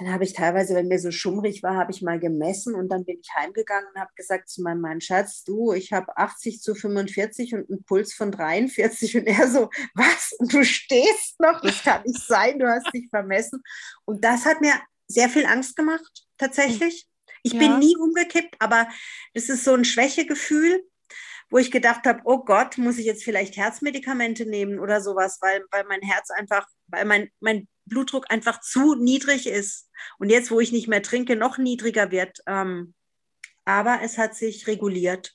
[0.00, 3.04] Dann habe ich teilweise, wenn mir so schummrig war, habe ich mal gemessen und dann
[3.04, 6.74] bin ich heimgegangen und habe gesagt zu meinem Mann, Schatz, du, ich habe 80 zu
[6.74, 10.32] 45 und einen Puls von 43 und er so, was?
[10.38, 11.60] Und du stehst noch?
[11.60, 13.62] Das kann nicht sein, du hast dich vermessen.
[14.06, 14.72] Und das hat mir
[15.06, 17.06] sehr viel Angst gemacht, tatsächlich.
[17.42, 17.58] Ich ja.
[17.58, 18.88] bin nie umgekippt, aber
[19.34, 20.82] das ist so ein Schwächegefühl,
[21.50, 25.62] wo ich gedacht habe, oh Gott, muss ich jetzt vielleicht Herzmedikamente nehmen oder sowas, weil,
[25.70, 29.90] weil mein Herz einfach, weil mein, mein Blutdruck einfach zu niedrig ist.
[30.18, 32.38] Und jetzt, wo ich nicht mehr trinke, noch niedriger wird.
[32.46, 32.94] Ähm,
[33.66, 35.34] aber es hat sich reguliert.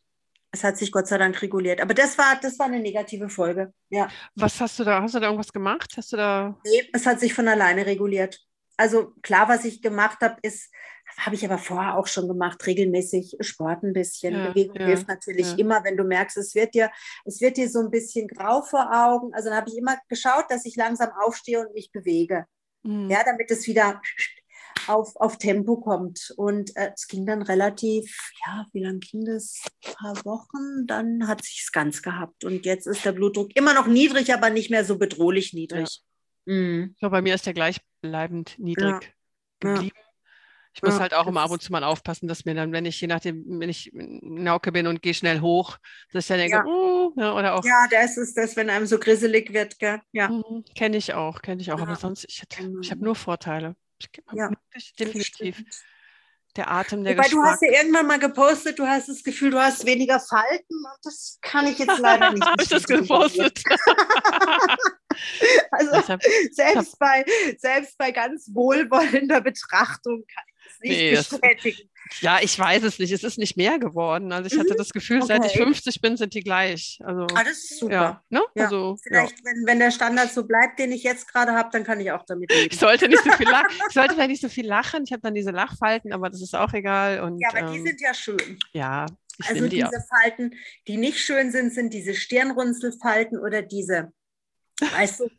[0.51, 1.81] Es hat sich Gott sei Dank reguliert.
[1.81, 3.73] Aber das war, das war eine negative Folge.
[3.89, 4.07] Ja.
[4.35, 5.01] Was hast du da?
[5.01, 5.93] Hast du da irgendwas gemacht?
[5.95, 6.57] Hast du da?
[6.65, 8.39] Nee, es hat sich von alleine reguliert.
[8.77, 10.71] Also klar, was ich gemacht habe, ist,
[11.17, 14.33] habe ich aber vorher auch schon gemacht, regelmäßig Sport ein bisschen.
[14.33, 15.57] Ja, Bewegung ja, hilft natürlich ja.
[15.57, 16.91] immer, wenn du merkst, es wird dir,
[17.23, 19.33] es wird dir so ein bisschen grau vor Augen.
[19.33, 22.45] Also dann habe ich immer geschaut, dass ich langsam aufstehe und mich bewege.
[22.83, 23.09] Mhm.
[23.09, 24.01] Ja, damit es wieder
[24.87, 26.33] auf, auf Tempo kommt.
[26.37, 29.63] Und äh, es ging dann relativ, ja, wie lange ging das?
[29.85, 32.43] Ein paar Wochen, dann hat sich es ganz gehabt.
[32.43, 36.01] Und jetzt ist der Blutdruck immer noch niedrig, aber nicht mehr so bedrohlich niedrig.
[36.45, 36.95] Mhm.
[36.99, 39.13] So, bei mir ist der gleichbleibend niedrig
[39.59, 39.97] geblieben.
[40.75, 42.83] Ich muss ja, halt auch immer ab und zu mal aufpassen, dass mir dann, wenn
[42.83, 45.77] ich je nachdem, wenn ich Nauke bin und gehe schnell hoch,
[46.11, 46.65] dass ich dann denke, ja.
[46.65, 47.63] Uh, ja, oder auch.
[47.63, 50.01] Ja, das ist das, wenn einem so grisselig wird, gell?
[50.11, 50.27] Ja.
[50.27, 51.79] Mhm, kenne ich auch, kenne ich auch.
[51.79, 52.43] Aber sonst, ich,
[52.81, 53.77] ich habe nur Vorteile.
[53.99, 54.51] Ich, ja,
[54.99, 55.63] definitiv.
[56.57, 57.31] Der Atem, der Geschmack.
[57.31, 60.97] du hast ja irgendwann mal gepostet, du hast das Gefühl, du hast weniger Falten und
[61.03, 62.43] das kann ich jetzt leider nicht.
[62.45, 63.63] habe ich das gepostet?
[65.71, 66.21] also hab,
[66.51, 67.25] selbst, hab, bei,
[67.57, 70.43] selbst bei ganz wohlwollender Betrachtung kann
[70.85, 71.89] nicht nee, bestätigen.
[72.09, 73.11] Das, ja, ich weiß es nicht.
[73.11, 74.31] Es ist nicht mehr geworden.
[74.31, 74.59] Also ich mhm.
[74.61, 75.27] hatte das Gefühl, okay.
[75.27, 76.99] seit ich 50 bin, sind die gleich.
[77.03, 77.93] Also, ah, das ist super.
[77.93, 78.41] Ja, ne?
[78.55, 78.65] ja.
[78.65, 79.45] Also, Vielleicht, ja.
[79.45, 82.23] wenn, wenn der Standard so bleibt, den ich jetzt gerade habe, dann kann ich auch
[82.25, 82.69] damit leben.
[82.71, 83.75] Ich sollte nicht so viel lachen.
[83.87, 85.03] ich sollte vielleicht nicht so viel lachen.
[85.05, 87.21] Ich habe dann diese Lachfalten, aber das ist auch egal.
[87.21, 88.59] Und, ja, aber ähm, die sind ja schön.
[88.73, 89.05] Ja.
[89.47, 90.21] also die diese auch.
[90.21, 90.55] Falten,
[90.87, 94.11] die nicht schön sind, sind diese Stirnrunzelfalten oder diese
[94.79, 95.29] Weißt du,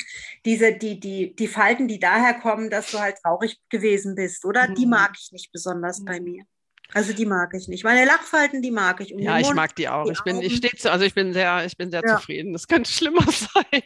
[0.44, 4.68] diese, die, die, die Falten, die daher kommen, dass du halt traurig gewesen bist, oder?
[4.68, 4.92] Die mhm.
[4.92, 6.44] mag ich nicht besonders bei mir.
[6.94, 7.84] Also die mag ich nicht.
[7.84, 9.12] Meine Lachfalten, die mag ich.
[9.12, 10.04] Und ja, ich mag die auch.
[10.04, 12.16] Die ich bin, ich stehe zu, also ich bin sehr, ich bin sehr ja.
[12.16, 12.52] zufrieden.
[12.52, 13.64] Das könnte schlimmer sein.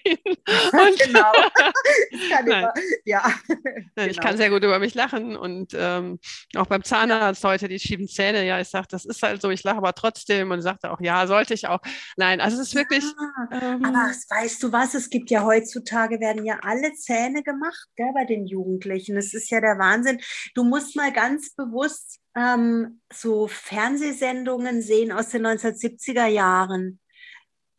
[0.46, 1.32] Und genau.
[2.30, 2.72] kann immer,
[3.04, 3.32] ja.
[3.48, 4.08] Genau.
[4.08, 6.18] Ich kann sehr gut über mich lachen und ähm,
[6.56, 8.44] auch beim Zahnarzt heute, die schieben Zähne.
[8.44, 9.50] Ja, ich sage, das ist halt so.
[9.50, 11.80] Ich lache aber trotzdem und sagte auch, ja, sollte ich auch.
[12.16, 13.04] Nein, also es ist wirklich.
[13.04, 14.94] Ja, ähm, aber weißt du was?
[14.94, 19.16] Es gibt ja heutzutage werden ja alle Zähne gemacht, gell, bei den Jugendlichen.
[19.16, 20.20] Das ist ja der Wahnsinn.
[20.54, 27.00] Du musst mal ganz bewusst ähm, so Fernsehsendungen sehen aus den 1970er Jahren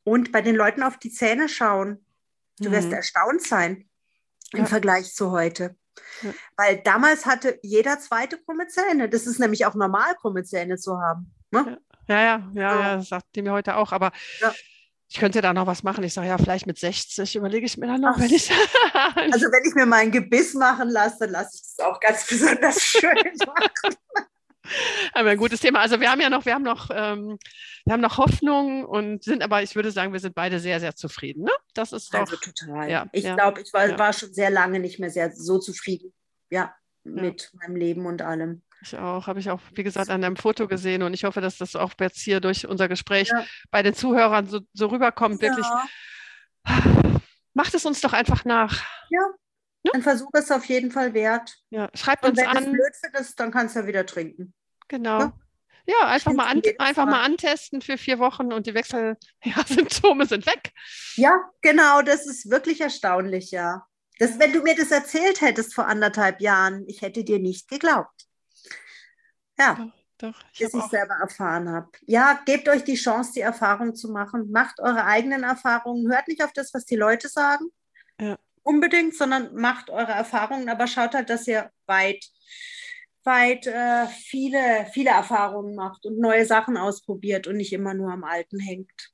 [0.04, 2.06] und bei den Leuten auf die Zähne schauen.
[2.60, 2.74] Du mhm.
[2.74, 3.89] wirst erstaunt sein
[4.54, 4.66] im ja.
[4.66, 5.76] Vergleich zu heute.
[6.22, 6.34] Ja.
[6.58, 9.10] Weil damals hatte jeder zweite krumme Zähne.
[9.10, 11.34] Das ist nämlich auch normal, krumme Zähne zu haben.
[11.52, 11.80] Ne?
[12.08, 13.91] Ja, ja, ja, ja, das sagt die mir heute auch.
[13.91, 14.12] Aber
[15.08, 16.04] ich könnte da noch was machen.
[16.04, 18.49] Ich sage, ja, vielleicht mit 60 überlege ich mir dann noch, Ach, wenn ich.
[19.16, 22.82] also, wenn ich mir mein Gebiss machen lasse, dann lasse ich es auch ganz besonders
[22.82, 23.12] schön
[23.45, 23.95] machen.
[25.14, 25.80] Aber ein gutes Thema.
[25.80, 27.38] Also wir haben ja noch, wir haben noch, ähm,
[27.86, 30.95] wir haben noch Hoffnung und sind aber, ich würde sagen, wir sind beide sehr, sehr
[30.95, 31.43] zufrieden.
[31.43, 31.51] Ne?
[31.74, 32.22] Das ist doch.
[32.22, 32.89] Also total.
[32.89, 33.99] Ja, ich ja, glaube, ich war, ja.
[33.99, 36.14] war, schon sehr lange nicht mehr sehr so zufrieden.
[36.49, 38.62] Ja, mit meinem Leben und allem.
[38.84, 41.57] Ich auch, habe ich auch, wie gesagt, an einem Foto gesehen und ich hoffe, dass
[41.57, 43.32] das auch jetzt hier durch unser Gespräch
[43.70, 45.41] bei den Zuhörern so, so rüberkommt.
[45.41, 45.66] Wirklich,
[47.53, 48.84] macht es uns doch einfach nach.
[49.09, 49.22] Ja,
[49.84, 49.91] ja?
[49.93, 51.57] Ein Versuch ist auf jeden Fall wert.
[51.69, 52.55] Ja, schreibt uns Und wenn an.
[52.57, 54.53] Wenn es blöd findest, dann kannst du ja wieder trinken.
[54.88, 55.19] Genau.
[55.19, 55.34] Ja?
[55.88, 60.45] Ja, einfach, mal, an, einfach mal antesten für vier Wochen und die Wechselsymptome ja, sind
[60.45, 60.71] weg.
[61.15, 63.86] Ja, genau, das ist wirklich erstaunlich, ja.
[64.19, 68.27] Das, wenn du mir das erzählt hättest vor anderthalb Jahren, ich hätte dir nicht geglaubt.
[69.57, 71.89] Ja, doch, doch, ich bis ich selber erfahren habe.
[72.05, 74.51] Ja, gebt euch die Chance, die Erfahrung zu machen.
[74.51, 76.11] Macht eure eigenen Erfahrungen.
[76.11, 77.65] Hört nicht auf das, was die Leute sagen.
[78.19, 78.38] Ja.
[78.64, 82.24] Unbedingt, sondern macht eure Erfahrungen, aber schaut halt, dass ihr weit
[83.24, 88.24] weit äh, viele, viele Erfahrungen macht und neue Sachen ausprobiert und nicht immer nur am
[88.24, 89.12] Alten hängt.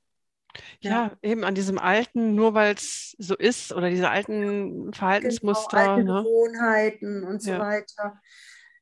[0.80, 5.76] Ja, ja eben an diesem Alten, nur weil es so ist oder diese alten Verhaltensmuster.
[5.76, 6.22] Genau, alte ne?
[6.22, 7.58] Gewohnheiten und so ja.
[7.58, 8.20] weiter.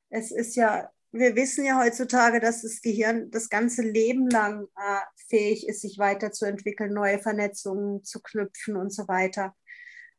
[0.08, 5.00] Es ist ja, wir wissen ja heutzutage, dass das Gehirn das ganze Leben lang äh,
[5.28, 9.54] fähig ist, sich weiterzuentwickeln, neue Vernetzungen zu knüpfen und so weiter.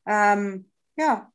[0.07, 1.31] Ähm, ja,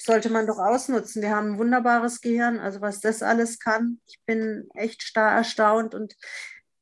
[0.00, 1.22] sollte man doch ausnutzen.
[1.22, 4.00] Wir haben ein wunderbares Gehirn, also was das alles kann.
[4.06, 6.14] Ich bin echt starr erstaunt und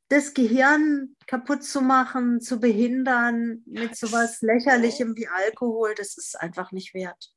[0.07, 6.71] das Gehirn kaputt zu machen, zu behindern mit sowas lächerlichem wie Alkohol, das ist einfach
[6.71, 7.31] nicht wert.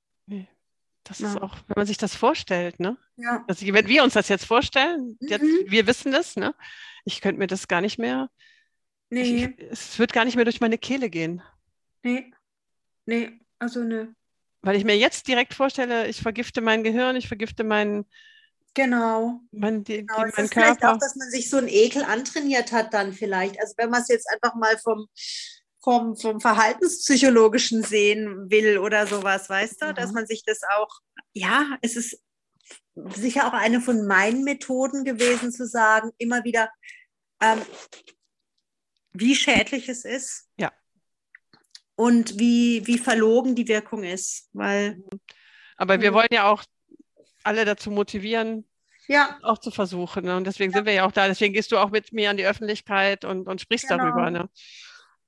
[1.04, 1.28] Das ja.
[1.28, 2.96] ist auch, wenn man sich das vorstellt, ne?
[3.16, 3.44] Ja.
[3.48, 5.28] Also, wenn wir uns das jetzt vorstellen, mhm.
[5.28, 6.54] jetzt, wir wissen das, ne?
[7.04, 8.30] Ich könnte mir das gar nicht mehr.
[9.10, 9.54] Nee.
[9.58, 11.42] Ich, es wird gar nicht mehr durch meine Kehle gehen.
[12.02, 12.32] Nee.
[13.04, 14.12] Nee, also ne.
[14.62, 18.06] Weil ich mir jetzt direkt vorstelle, ich vergifte mein Gehirn, ich vergifte meinen
[18.74, 19.40] Genau.
[19.52, 20.24] Man, die, genau.
[20.24, 23.60] Die, es ist vielleicht auch, dass man sich so einen Ekel antrainiert hat dann vielleicht.
[23.60, 25.06] Also wenn man es jetzt einfach mal vom,
[25.80, 29.94] vom, vom Verhaltenspsychologischen sehen will oder sowas, weißt du, mhm.
[29.94, 30.88] dass man sich das auch,
[31.34, 32.18] ja, es ist
[32.94, 36.70] sicher auch eine von meinen Methoden gewesen zu sagen, immer wieder,
[37.42, 37.60] ähm,
[39.12, 40.48] wie schädlich es ist.
[40.56, 40.72] Ja
[41.96, 44.48] und wie, wie verlogen die Wirkung ist.
[44.52, 45.02] Weil,
[45.76, 46.64] Aber wir wollen ja auch
[47.44, 48.66] alle dazu motivieren,
[49.08, 49.38] ja.
[49.42, 50.24] auch zu versuchen.
[50.24, 50.36] Ne?
[50.36, 50.78] Und deswegen ja.
[50.78, 51.26] sind wir ja auch da.
[51.26, 54.04] Deswegen gehst du auch mit mir an die Öffentlichkeit und, und sprichst genau.
[54.04, 54.30] darüber.
[54.30, 54.48] Ne?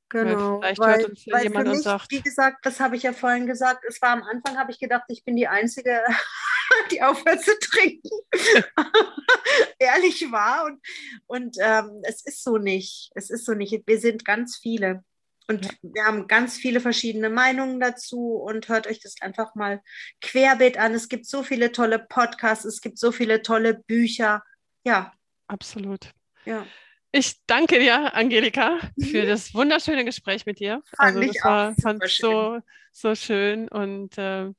[0.08, 0.60] Genau.
[0.60, 2.10] Weil vielleicht weil, hört uns ja jemand mich, und sagt.
[2.10, 3.84] Wie gesagt, das habe ich ja vorhin gesagt.
[3.88, 6.02] Es war am Anfang, habe ich gedacht, ich bin die Einzige,
[6.92, 8.10] die aufhört zu trinken.
[9.78, 10.66] Ehrlich war.
[10.66, 10.80] Und,
[11.26, 13.10] und ähm, es ist so nicht.
[13.14, 13.82] Es ist so nicht.
[13.86, 15.02] Wir sind ganz viele.
[15.46, 15.70] Und ja.
[15.82, 19.82] wir haben ganz viele verschiedene Meinungen dazu und hört euch das einfach mal
[20.20, 20.94] querbeet an.
[20.94, 24.42] Es gibt so viele tolle Podcasts, es gibt so viele tolle Bücher.
[24.84, 25.12] Ja.
[25.46, 26.10] Absolut.
[26.46, 26.66] Ja.
[27.12, 29.28] Ich danke dir, Angelika, für mhm.
[29.28, 30.82] das wunderschöne Gespräch mit dir.
[30.96, 34.50] Fand also, das ich war, fand so, so schön und äh,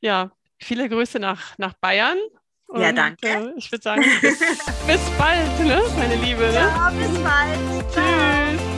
[0.00, 2.18] ja, viele Grüße nach, nach Bayern.
[2.66, 3.26] Und, ja, danke.
[3.26, 4.38] Äh, ich würde sagen, bis,
[4.86, 6.42] bis, bald, ne, meine Liebe.
[6.42, 6.54] Ne?
[6.54, 7.92] Ja, bis bald.
[7.92, 8.73] Tschüss.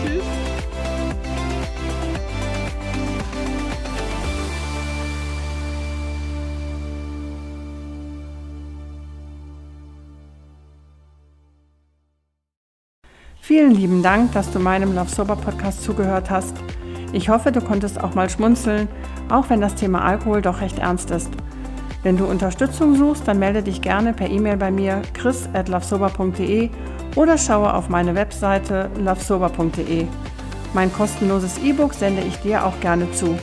[13.46, 16.56] Vielen lieben Dank, dass du meinem Love Sober Podcast zugehört hast.
[17.12, 18.88] Ich hoffe, du konntest auch mal schmunzeln,
[19.28, 21.30] auch wenn das Thema Alkohol doch recht ernst ist.
[22.02, 26.70] Wenn du Unterstützung suchst, dann melde dich gerne per E-Mail bei mir chris@lovesober.de
[27.14, 30.08] oder schaue auf meine Webseite lovesober.de.
[30.74, 33.38] Mein kostenloses E-Book sende ich dir auch gerne zu.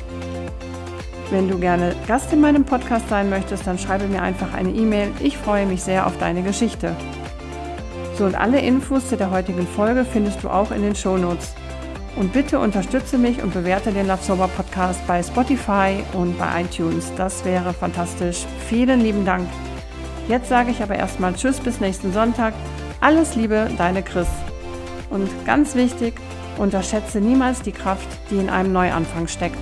[1.32, 5.12] Wenn du gerne Gast in meinem Podcast sein möchtest, dann schreibe mir einfach eine E-Mail.
[5.22, 6.94] Ich freue mich sehr auf deine Geschichte.
[8.18, 11.54] So und alle Infos zu der heutigen Folge findest du auch in den Shownotes.
[12.16, 17.12] Und bitte unterstütze mich und bewerte den Love Sober Podcast bei Spotify und bei iTunes.
[17.18, 18.46] Das wäre fantastisch.
[18.68, 19.50] Vielen lieben Dank.
[20.28, 22.54] Jetzt sage ich aber erstmal Tschüss bis nächsten Sonntag.
[23.02, 24.28] Alles Liebe, deine Chris.
[25.10, 26.14] Und ganz wichtig,
[26.58, 29.58] unterschätze niemals die Kraft, die in einem Neuanfang steckt.